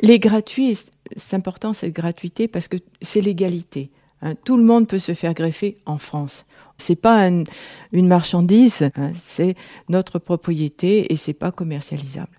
Les 0.00 0.18
gratuits, 0.18 0.78
c'est 1.16 1.36
important 1.36 1.72
cette 1.72 1.92
gratuité 1.94 2.48
parce 2.48 2.66
que 2.66 2.78
c'est 3.02 3.20
l'égalité. 3.20 3.90
Hein. 4.22 4.34
Tout 4.44 4.56
le 4.56 4.64
monde 4.64 4.86
peut 4.86 4.98
se 4.98 5.12
faire 5.12 5.34
greffer 5.34 5.78
en 5.84 5.98
France. 5.98 6.46
C'est 6.78 6.96
pas 6.96 7.28
une 7.92 8.08
marchandise, 8.08 8.90
hein, 8.96 9.10
c'est 9.14 9.54
notre 9.90 10.18
propriété 10.18 11.12
et 11.12 11.16
c'est 11.16 11.34
pas 11.34 11.52
commercialisable. 11.52 12.38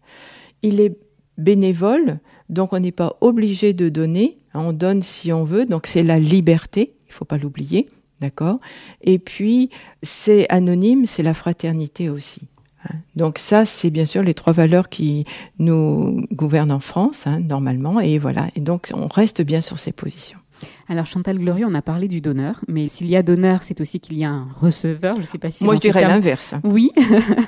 Il 0.64 0.80
est 0.80 0.98
bénévole, 1.38 2.20
donc 2.50 2.74
on 2.74 2.80
n'est 2.80 2.92
pas 2.92 3.18
obligé 3.22 3.74
de 3.74 3.90
donner, 3.90 4.38
hein, 4.54 4.62
on 4.66 4.74
donne 4.74 5.02
si 5.02 5.32
on 5.32 5.44
veut, 5.44 5.66
donc 5.66 5.88
c'est 5.88 6.04
la 6.04 6.20
liberté, 6.20 6.94
il 7.08 7.14
faut 7.14 7.26
pas 7.26 7.38
l'oublier, 7.38 7.90
d'accord? 8.20 8.60
Et 9.02 9.20
puis 9.20 9.70
c'est 10.04 10.48
anonyme, 10.50 11.06
c'est 11.06 11.24
la 11.24 11.34
fraternité 11.34 12.10
aussi. 12.10 12.42
Hein. 12.86 12.96
Donc 13.16 13.38
ça, 13.38 13.66
c'est 13.66 13.90
bien 13.90 14.06
sûr 14.06 14.24
les 14.24 14.34
trois 14.34 14.54
valeurs 14.54 14.90
qui 14.90 15.26
nous 15.60 16.26
gouvernent 16.32 16.72
en 16.72 16.80
France, 16.80 17.28
hein, 17.28 17.40
normalement, 17.40 18.00
et 18.00 18.18
voilà. 18.18 18.50
Et 18.56 18.60
donc 18.60 18.92
on 18.94 19.08
reste 19.08 19.42
bien 19.42 19.62
sur 19.62 19.80
ces 19.80 19.92
positions. 19.92 20.40
Alors 20.88 21.06
Chantal 21.06 21.38
Glorieux, 21.38 21.66
on 21.68 21.74
a 21.74 21.82
parlé 21.82 22.08
du 22.08 22.22
donneur, 22.22 22.62
mais 22.68 22.88
s'il 22.88 23.08
y 23.08 23.16
a 23.16 23.24
donneur, 23.24 23.64
c'est 23.64 23.82
aussi 23.82 24.00
qu'il 24.00 24.18
y 24.18 24.24
a 24.24 24.30
un 24.30 24.48
receveur. 24.60 25.16
Je 25.16 25.22
ne 25.22 25.26
sais 25.26 25.38
pas 25.38 25.52
si. 25.52 25.64
Moi, 25.64 25.76
je 25.76 25.82
dirais 25.82 26.02
l'inverse. 26.08 26.56
Oui. 26.64 26.92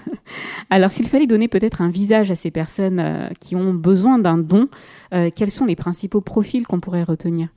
Alors 0.70 0.92
s'il 0.92 1.08
fallait 1.08 1.28
donner 1.28 1.48
peut-être 1.48 1.82
un 1.82 1.90
visage 1.90 2.32
à 2.32 2.36
ces 2.36 2.52
personnes 2.52 3.00
euh, 3.00 3.30
qui 3.40 3.56
ont 3.56 3.74
besoin 3.74 4.20
d'un 4.20 4.38
don, 4.38 4.70
euh, 5.14 5.30
quels 5.36 5.52
sont 5.52 5.66
les 5.66 5.76
principaux 5.76 6.22
profils 6.22 6.66
qu'on 6.66 6.80
pourrait 6.80 7.04
retenir? 7.04 7.50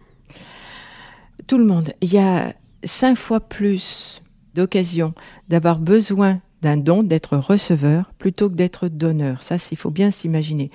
Tout 1.47 1.59
le 1.59 1.65
monde. 1.65 1.93
Il 2.01 2.13
y 2.13 2.19
a 2.19 2.53
cinq 2.85 3.17
fois 3.17 3.41
plus 3.41 4.23
d'occasions 4.55 5.15
d'avoir 5.49 5.79
besoin 5.79 6.41
don, 6.75 7.05
d'être 7.05 7.37
receveur 7.37 8.13
plutôt 8.19 8.51
que 8.51 8.55
d'être 8.55 8.89
donneur. 8.89 9.43
Ça, 9.43 9.57
il 9.71 9.77
faut 9.77 9.91
bien 9.91 10.11
s'imaginer. 10.11 10.71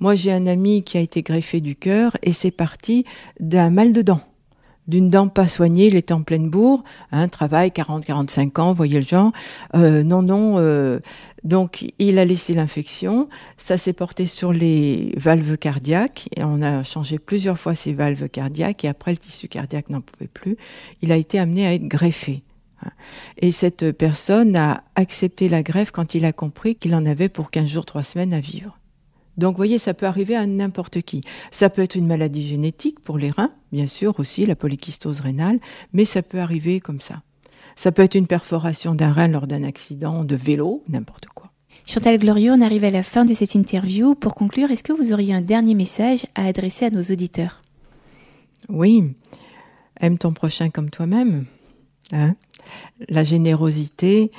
Moi, 0.00 0.16
j'ai 0.16 0.32
un 0.32 0.46
ami 0.46 0.82
qui 0.82 0.98
a 0.98 1.00
été 1.00 1.22
greffé 1.22 1.60
du 1.60 1.76
cœur 1.76 2.16
et 2.22 2.32
c'est 2.32 2.50
parti 2.50 3.04
d'un 3.38 3.70
mal 3.70 3.92
de 3.92 4.02
dents 4.02 4.22
d'une 4.88 5.10
dent 5.10 5.28
pas 5.28 5.46
soignée, 5.46 5.86
il 5.86 5.96
était 5.96 6.12
en 6.12 6.22
pleine 6.22 6.48
bourre, 6.48 6.84
hein, 7.12 7.28
travail 7.28 7.70
40-45 7.70 8.60
ans, 8.60 8.72
voyez 8.72 9.00
le 9.00 9.06
genre. 9.06 9.32
Euh, 9.74 10.02
non, 10.02 10.22
non, 10.22 10.56
euh, 10.58 11.00
donc 11.44 11.86
il 11.98 12.18
a 12.18 12.24
laissé 12.24 12.54
l'infection, 12.54 13.28
ça 13.56 13.78
s'est 13.78 13.92
porté 13.92 14.26
sur 14.26 14.52
les 14.52 15.12
valves 15.16 15.56
cardiaques, 15.58 16.28
et 16.36 16.44
on 16.44 16.62
a 16.62 16.82
changé 16.82 17.18
plusieurs 17.18 17.58
fois 17.58 17.74
ces 17.74 17.92
valves 17.92 18.28
cardiaques, 18.28 18.84
et 18.84 18.88
après 18.88 19.10
le 19.10 19.18
tissu 19.18 19.48
cardiaque 19.48 19.90
n'en 19.90 20.00
pouvait 20.00 20.28
plus, 20.28 20.56
il 21.02 21.10
a 21.12 21.16
été 21.16 21.38
amené 21.38 21.66
à 21.66 21.74
être 21.74 21.88
greffé. 21.88 22.42
Et 23.38 23.50
cette 23.50 23.92
personne 23.92 24.56
a 24.56 24.82
accepté 24.94 25.48
la 25.48 25.62
greffe 25.62 25.90
quand 25.90 26.14
il 26.14 26.24
a 26.24 26.32
compris 26.32 26.76
qu'il 26.76 26.94
en 26.94 27.04
avait 27.04 27.28
pour 27.28 27.50
15 27.50 27.68
jours, 27.68 27.86
3 27.86 28.02
semaines 28.02 28.34
à 28.34 28.40
vivre. 28.40 28.78
Donc, 29.36 29.52
vous 29.52 29.58
voyez, 29.58 29.78
ça 29.78 29.92
peut 29.92 30.06
arriver 30.06 30.34
à 30.34 30.46
n'importe 30.46 31.02
qui. 31.02 31.22
Ça 31.50 31.68
peut 31.68 31.82
être 31.82 31.94
une 31.94 32.06
maladie 32.06 32.46
génétique 32.46 33.00
pour 33.00 33.18
les 33.18 33.30
reins, 33.30 33.52
bien 33.70 33.86
sûr 33.86 34.18
aussi, 34.18 34.46
la 34.46 34.56
polykystose 34.56 35.20
rénale, 35.20 35.58
mais 35.92 36.04
ça 36.06 36.22
peut 36.22 36.40
arriver 36.40 36.80
comme 36.80 37.00
ça. 37.00 37.22
Ça 37.76 37.92
peut 37.92 38.02
être 38.02 38.14
une 38.14 38.26
perforation 38.26 38.94
d'un 38.94 39.12
rein 39.12 39.28
lors 39.28 39.46
d'un 39.46 39.62
accident 39.62 40.24
de 40.24 40.36
vélo, 40.36 40.82
n'importe 40.88 41.26
quoi. 41.26 41.52
Chantal 41.84 42.18
Glorieux, 42.18 42.52
on 42.52 42.62
arrive 42.62 42.84
à 42.84 42.90
la 42.90 43.02
fin 43.02 43.26
de 43.26 43.34
cette 43.34 43.54
interview. 43.54 44.14
Pour 44.14 44.34
conclure, 44.34 44.70
est-ce 44.70 44.82
que 44.82 44.92
vous 44.92 45.12
auriez 45.12 45.34
un 45.34 45.42
dernier 45.42 45.74
message 45.74 46.26
à 46.34 46.46
adresser 46.46 46.86
à 46.86 46.90
nos 46.90 47.02
auditeurs? 47.02 47.62
Oui, 48.68 49.14
aime 50.00 50.18
ton 50.18 50.32
prochain 50.32 50.70
comme 50.70 50.90
toi-même. 50.90 51.44
Hein? 52.12 52.34
La 53.08 53.24
générosité, 53.24 54.30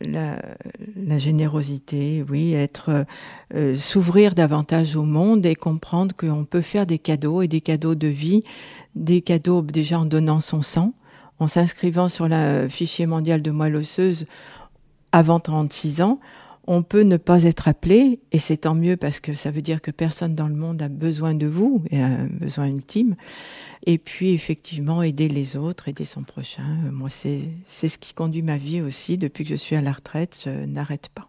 la, 0.00 1.18
générosité, 1.18 2.24
oui, 2.28 2.54
être, 2.54 3.06
euh, 3.54 3.76
s'ouvrir 3.76 4.34
davantage 4.34 4.96
au 4.96 5.04
monde 5.04 5.46
et 5.46 5.54
comprendre 5.54 6.14
qu'on 6.16 6.44
peut 6.44 6.60
faire 6.60 6.86
des 6.86 6.98
cadeaux 6.98 7.42
et 7.42 7.48
des 7.48 7.60
cadeaux 7.60 7.94
de 7.94 8.08
vie, 8.08 8.42
des 8.94 9.22
cadeaux 9.22 9.62
déjà 9.62 10.00
en 10.00 10.04
donnant 10.04 10.40
son 10.40 10.62
sang, 10.62 10.92
en 11.38 11.46
s'inscrivant 11.46 12.08
sur 12.08 12.28
le 12.28 12.68
fichier 12.68 13.06
mondial 13.06 13.42
de 13.42 13.50
moelle 13.50 13.76
osseuse 13.76 14.26
avant 15.12 15.40
36 15.40 16.02
ans, 16.02 16.20
on 16.66 16.82
peut 16.82 17.02
ne 17.02 17.16
pas 17.16 17.44
être 17.44 17.68
appelé, 17.68 18.20
et 18.32 18.38
c'est 18.38 18.58
tant 18.58 18.74
mieux 18.74 18.96
parce 18.96 19.20
que 19.20 19.34
ça 19.34 19.50
veut 19.50 19.62
dire 19.62 19.82
que 19.82 19.90
personne 19.90 20.34
dans 20.34 20.48
le 20.48 20.54
monde 20.54 20.82
a 20.82 20.88
besoin 20.88 21.34
de 21.34 21.46
vous, 21.46 21.82
et 21.90 22.02
a 22.02 22.06
un 22.06 22.26
besoin 22.26 22.68
ultime. 22.68 23.16
Et 23.86 23.98
puis 23.98 24.32
effectivement, 24.32 25.02
aider 25.02 25.28
les 25.28 25.56
autres, 25.56 25.88
aider 25.88 26.04
son 26.04 26.22
prochain. 26.22 26.64
Moi, 26.90 27.10
c'est 27.10 27.40
ce 27.66 27.98
qui 27.98 28.14
conduit 28.14 28.42
ma 28.42 28.56
vie 28.56 28.80
aussi. 28.80 29.18
Depuis 29.18 29.44
que 29.44 29.50
je 29.50 29.56
suis 29.56 29.76
à 29.76 29.82
la 29.82 29.92
retraite, 29.92 30.40
je 30.44 30.64
n'arrête 30.64 31.10
pas. 31.14 31.28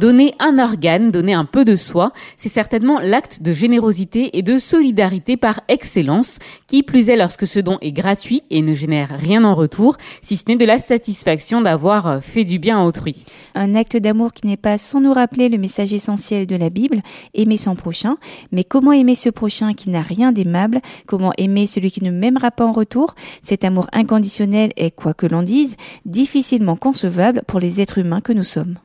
Donner 0.00 0.32
un 0.38 0.60
organe, 0.60 1.10
donner 1.10 1.34
un 1.34 1.44
peu 1.44 1.64
de 1.64 1.74
soi, 1.74 2.12
c'est 2.36 2.48
certainement 2.48 3.00
l'acte 3.00 3.42
de 3.42 3.52
générosité 3.52 4.38
et 4.38 4.42
de 4.42 4.56
solidarité 4.56 5.36
par 5.36 5.60
excellence, 5.66 6.38
qui 6.68 6.84
plus 6.84 7.10
est 7.10 7.16
lorsque 7.16 7.48
ce 7.48 7.58
don 7.58 7.78
est 7.80 7.90
gratuit 7.90 8.42
et 8.50 8.62
ne 8.62 8.74
génère 8.74 9.10
rien 9.18 9.44
en 9.44 9.56
retour, 9.56 9.96
si 10.22 10.36
ce 10.36 10.44
n'est 10.46 10.56
de 10.56 10.64
la 10.64 10.78
satisfaction 10.78 11.60
d'avoir 11.60 12.06
euh, 12.06 12.20
fait 12.20 12.44
du 12.44 12.60
bien 12.60 12.80
à 12.80 12.84
autrui. 12.84 13.24
Un 13.56 13.74
acte 13.74 13.96
d'amour 13.96 14.32
qui 14.32 14.46
n'est 14.46 14.56
pas 14.56 14.78
sans 14.78 15.00
nous 15.00 15.12
rappeler 15.12 15.48
le 15.48 15.58
message 15.58 15.92
essentiel 15.92 16.46
de 16.46 16.54
la 16.54 16.70
Bible, 16.70 17.02
aimer 17.34 17.56
son 17.56 17.74
prochain, 17.74 18.18
mais 18.52 18.62
comment 18.62 18.92
aimer 18.92 19.16
ce 19.16 19.30
prochain 19.30 19.74
qui 19.74 19.90
n'a 19.90 20.02
rien 20.02 20.30
d'aimable, 20.30 20.80
comment 21.06 21.32
aimer 21.38 21.66
celui 21.66 21.90
qui 21.90 22.04
ne 22.04 22.12
m'aimera 22.12 22.52
pas 22.52 22.64
en 22.64 22.72
retour, 22.72 23.16
cet 23.42 23.64
amour 23.64 23.88
inconditionnel 23.92 24.70
est, 24.76 24.94
quoi 24.94 25.12
que 25.12 25.26
l'on 25.26 25.42
dise, 25.42 25.76
difficilement 26.04 26.76
concevable 26.76 27.42
pour 27.48 27.58
les 27.58 27.80
êtres 27.80 27.98
humains 27.98 28.20
que 28.20 28.32
nous 28.32 28.44
sommes. 28.44 28.76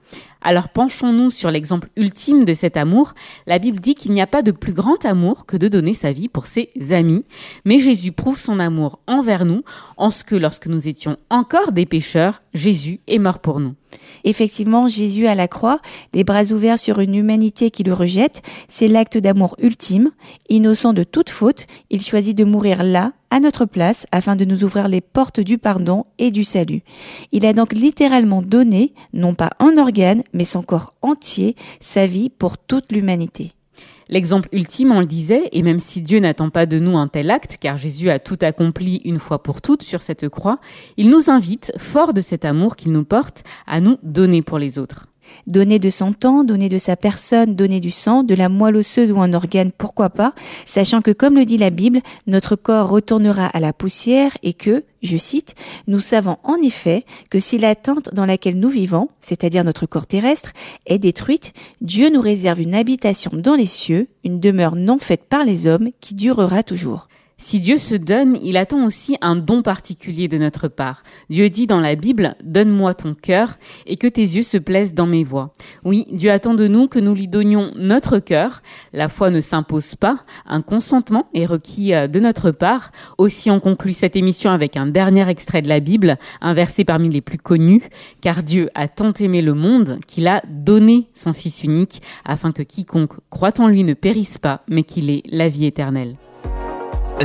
Alors 0.43 0.67
penchons-nous 0.67 1.29
sur 1.29 1.49
l'exemple 1.49 1.88
ultime 1.95 2.43
de 2.43 2.53
cet 2.53 2.75
amour. 2.75 3.13
La 3.47 3.60
Bible 3.60 3.79
dit 3.79 3.95
qu'il 3.95 4.12
n'y 4.12 4.21
a 4.21 4.27
pas 4.27 4.41
de 4.41 4.51
plus 4.51 4.73
grand 4.73 5.06
amour 5.06 5.45
que 5.45 5.56
de 5.56 5.69
donner 5.69 5.93
sa 5.93 6.12
vie 6.12 6.27
pour 6.27 6.47
ses 6.47 6.69
amis. 6.91 7.23
Mais 7.63 7.79
Jésus 7.79 8.12
prouve 8.12 8.38
son 8.38 8.60
amour 8.60 8.99
envers 9.08 9.45
nous 9.45 9.63
en 9.95 10.12
ce 10.12 10.25
que 10.25 10.36
lorsque 10.36 10.67
nous 10.67 10.89
étions 10.89 11.15
encore 11.29 11.71
des 11.71 11.86
pécheurs, 11.86 12.43
Jésus 12.53 12.99
est 13.08 13.19
mort 13.19 13.39
pour 13.39 13.62
nous. 13.62 13.73
Effectivement, 14.24 14.88
Jésus 14.88 15.28
à 15.28 15.36
la 15.36 15.48
croix, 15.48 15.80
les 16.14 16.24
bras 16.24 16.52
ouverts 16.52 16.80
sur 16.80 17.00
une 17.00 17.16
humanité 17.16 17.72
qui 17.72 17.84
le 17.84 17.94
rejette, 17.94 18.42
c'est 18.68 18.88
l'acte 18.88 19.18
d'amour 19.18 19.56
ultime. 19.60 20.12
Innocent 20.50 20.94
de 20.94 21.04
toute 21.04 21.30
faute, 21.30 21.66
il 21.90 22.02
choisit 22.02 22.38
de 22.38 22.44
mourir 22.44 22.84
là, 22.84 23.14
à 23.30 23.40
notre 23.40 23.66
place, 23.66 24.06
afin 24.12 24.36
de 24.36 24.46
nous 24.46 24.64
ouvrir 24.64 24.88
les 24.88 25.02
portes 25.02 25.40
du 25.40 25.58
pardon 25.58 26.06
et 26.20 26.32
du 26.32 26.44
salut. 26.44 26.84
Il 27.32 27.46
a 27.46 27.54
donc 27.54 27.74
littéralement 27.74 28.42
donné, 28.42 28.94
non 29.12 29.34
pas 29.34 29.52
un 29.60 29.78
organe, 29.78 30.24
mais 30.34 30.46
son 30.46 30.62
corps 30.62 30.94
entier, 31.02 31.56
sa 31.80 32.06
vie 32.06 32.30
pour 32.30 32.58
toute 32.58 32.92
l'humanité. 32.92 33.54
L'exemple 34.13 34.47
ultime, 34.52 34.91
on 34.91 34.99
le 34.99 35.08
disait, 35.08 35.49
et 35.54 35.63
même 35.63 35.80
si 35.80 35.99
Dieu 35.99 36.19
n'attend 36.19 36.52
pas 36.52 36.67
de 36.67 36.78
nous 36.78 36.99
un 36.99 37.08
tel 37.08 37.32
acte, 37.32 37.58
car 37.60 37.80
Jésus 37.80 38.12
a 38.12 38.19
tout 38.19 38.38
accompli 38.41 39.02
une 39.06 39.17
fois 39.17 39.41
pour 39.41 39.60
toutes 39.60 39.82
sur 39.82 40.04
cette 40.04 40.30
croix, 40.30 40.60
il 40.97 41.10
nous 41.10 41.32
invite, 41.32 41.71
fort 41.80 42.13
de 42.13 42.21
cet 42.21 42.45
amour 42.45 42.76
qu'il 42.76 42.91
nous 42.91 43.06
porte, 43.06 43.43
à 43.65 43.82
nous 43.82 43.97
donner 44.04 44.43
pour 44.43 44.60
les 44.60 44.78
autres. 44.78 45.08
Donner 45.48 45.80
de 45.80 45.90
son 45.90 46.14
temps, 46.14 46.44
donner 46.44 46.70
de 46.70 46.78
sa 46.78 46.96
personne, 46.96 47.56
donner 47.56 47.80
du 47.80 47.92
sang, 47.92 48.24
de 48.24 48.36
la 48.36 48.50
moelle 48.50 48.78
osseuse 48.78 49.12
ou 49.12 49.22
un 49.22 49.34
organe, 49.34 49.72
pourquoi 49.72 50.10
pas, 50.10 50.34
sachant 50.66 51.02
que 51.02 51.12
comme 51.12 51.36
le 51.36 51.46
dit 51.46 51.58
la 51.58 51.70
Bible, 51.70 52.02
notre 52.28 52.56
corps 52.56 52.90
retournera 52.90 53.48
à 53.48 53.60
la 53.60 53.74
poussière 53.74 54.38
et 54.44 54.54
que, 54.54 54.84
je 55.02 55.18
cite, 55.18 55.56
nous 55.88 56.00
savons 56.00 56.38
en 56.44 56.56
effet 56.58 57.06
que 57.30 57.40
si 57.40 57.58
la 57.58 57.76
tente 57.76 58.14
dans 58.14 58.26
laquelle 58.26 58.60
nous 58.60 58.70
vivons, 58.70 59.10
c'est-à-dire 59.20 59.64
notre 59.64 59.86
corps 59.86 60.08
terrestre, 60.08 60.54
est 60.86 61.00
détruite, 61.00 61.54
Dieu 61.82 62.10
nous 62.10 62.22
réserve 62.22 62.62
une 62.62 62.76
habitation 62.76 63.32
dans 63.34 63.56
les 63.56 63.66
cieux, 63.66 64.08
une 64.24 64.40
demeure 64.40 64.76
non 64.76 64.98
faite 64.98 65.24
par 65.28 65.44
les 65.44 65.68
hommes 65.68 65.90
qui 66.00 66.16
durera 66.16 66.64
toujours. 66.64 67.08
Si 67.38 67.60
Dieu 67.60 67.78
se 67.78 67.96
donne, 67.96 68.38
il 68.43 68.58
attend 68.58 68.86
aussi 68.86 69.17
un 69.22 69.36
don 69.36 69.63
particulier 69.63 70.28
de 70.28 70.38
notre 70.38 70.67
part. 70.67 71.04
Dieu 71.30 71.50
dit 71.50 71.67
dans 71.67 71.80
la 71.80 71.96
Bible, 71.96 72.36
Donne-moi 72.43 72.93
ton 72.93 73.15
cœur 73.15 73.56
et 73.86 73.98
que 73.98 74.08
tes 74.08 74.22
yeux 74.22 74.43
se 74.43 74.58
plaisent 74.58 74.93
dans 74.93 75.08
mes 75.08 75.24
voies. 75.24 75.52
Oui, 75.84 76.06
Dieu 76.12 76.32
attend 76.32 76.54
de 76.54 76.67
nous 76.67 76.88
que 76.88 77.00
nous 77.00 77.13
lui 77.13 77.28
donnions 77.28 77.72
notre 77.76 78.19
cœur. 78.19 78.62
La 78.93 79.10
foi 79.10 79.30
ne 79.30 79.41
s'impose 79.41 79.96
pas, 79.96 80.24
un 80.46 80.62
consentement 80.62 81.28
est 81.34 81.46
requis 81.46 81.93
euh, 81.93 82.08
de 82.08 82.19
notre 82.19 82.52
part. 82.52 82.91
Aussi 83.17 83.50
on 83.50 83.60
conclut 83.60 83.93
cette 83.93 84.15
émission 84.15 84.52
avec 84.52 84.78
un 84.78 84.86
dernier 84.88 85.28
extrait 85.28 85.62
de 85.62 85.69
la 85.69 85.80
Bible, 85.80 86.17
un 86.41 86.54
verset 86.54 86.86
parmi 86.86 87.10
les 87.10 87.22
plus 87.22 87.39
connus, 87.39 87.84
car 88.22 88.43
Dieu 88.43 88.69
a 88.76 88.88
tant 88.88 89.12
aimé 89.13 89.41
le 89.41 89.54
monde 89.54 90.00
qu'il 90.08 90.28
a 90.28 90.41
donné 90.48 91.08
son 91.13 91.34
Fils 91.34 91.63
unique 91.63 92.02
afin 92.26 92.52
que 92.52 92.62
quiconque 92.62 93.13
croit 93.30 93.60
en 93.60 93.67
lui 93.67 93.84
ne 93.84 93.93
périsse 93.93 94.38
pas, 94.38 94.62
mais 94.67 94.84
qu'il 94.84 95.10
ait 95.10 95.24
la 95.26 95.50
vie 95.50 95.65
éternelle. 95.65 96.15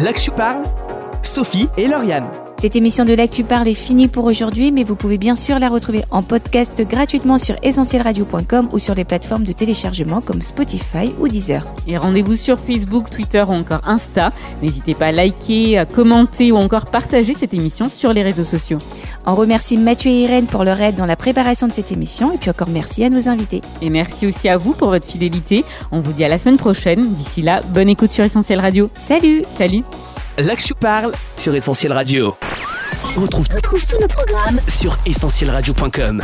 L'Actu 0.03 0.31
parle, 0.31 0.63
Sophie 1.23 1.69
et 1.77 1.89
Lauriane. 1.89 2.48
Cette 2.61 2.75
émission 2.75 3.05
de 3.05 3.13
l'Actu 3.15 3.45
Parle 3.45 3.69
est 3.69 3.75
finie 3.75 4.09
pour 4.09 4.25
aujourd'hui, 4.25 4.73
mais 4.73 4.83
vous 4.83 4.97
pouvez 4.97 5.17
bien 5.17 5.37
sûr 5.37 5.61
la 5.61 5.69
retrouver 5.69 6.03
en 6.11 6.25
podcast 6.25 6.83
gratuitement 6.83 7.39
sur 7.39 7.55
essentielradio.com 7.63 8.71
ou 8.73 8.81
sur 8.81 8.97
les 8.97 9.05
plateformes 9.05 9.45
de 9.45 9.53
téléchargement 9.53 10.21
comme 10.21 10.43
Spotify 10.43 11.15
ou 11.21 11.29
Deezer. 11.29 11.65
Et 11.87 11.97
rendez-vous 11.97 12.35
sur 12.35 12.59
Facebook, 12.59 13.11
Twitter 13.11 13.45
ou 13.47 13.53
encore 13.53 13.83
Insta. 13.87 14.33
N'hésitez 14.61 14.95
pas 14.95 15.07
à 15.07 15.13
liker, 15.13 15.79
à 15.79 15.87
commenter 15.87 16.51
ou 16.51 16.57
encore 16.57 16.87
partager 16.87 17.33
cette 17.33 17.55
émission 17.55 17.89
sur 17.89 18.13
les 18.13 18.23
réseaux 18.23 18.43
sociaux. 18.43 18.79
On 19.25 19.37
remercie 19.37 19.77
Mathieu 19.77 20.11
et 20.11 20.23
Irène 20.23 20.47
pour 20.47 20.65
leur 20.65 20.81
aide 20.81 20.97
dans 20.97 21.07
la 21.07 21.15
préparation 21.15 21.69
de 21.69 21.73
cette 21.73 21.93
émission 21.93 22.33
et 22.33 22.39
puis 22.39 22.51
encore 22.51 22.71
merci 22.71 23.05
à 23.05 23.09
nos 23.09 23.29
invités. 23.29 23.61
Et 23.83 23.89
merci 23.89 24.27
aussi 24.27 24.49
à 24.49 24.57
vous 24.57 24.73
pour 24.73 24.89
votre 24.89 25.07
fidélité. 25.07 25.65
On 25.93 26.01
vous 26.01 26.13
dit 26.13 26.25
à 26.25 26.29
la 26.29 26.39
semaine 26.39 26.57
prochaine. 26.57 27.15
D'ici 27.15 27.41
là, 27.41 27.63
bonne 27.73 27.89
écoute 27.89 28.11
sur 28.11 28.25
Essentiel 28.25 28.59
Radio. 28.59 28.89
Salut 28.99 29.45
Salut 29.57 29.85
L'Actu 30.39 30.73
parle 30.75 31.13
sur 31.35 31.53
Essentiel 31.57 31.93
Radio. 31.93 32.37
Retrouve, 33.17 33.49
tous 33.49 34.01
nos 34.01 34.07
programmes 34.07 34.61
sur 34.69 34.97
essentielradio.com. 35.05 36.23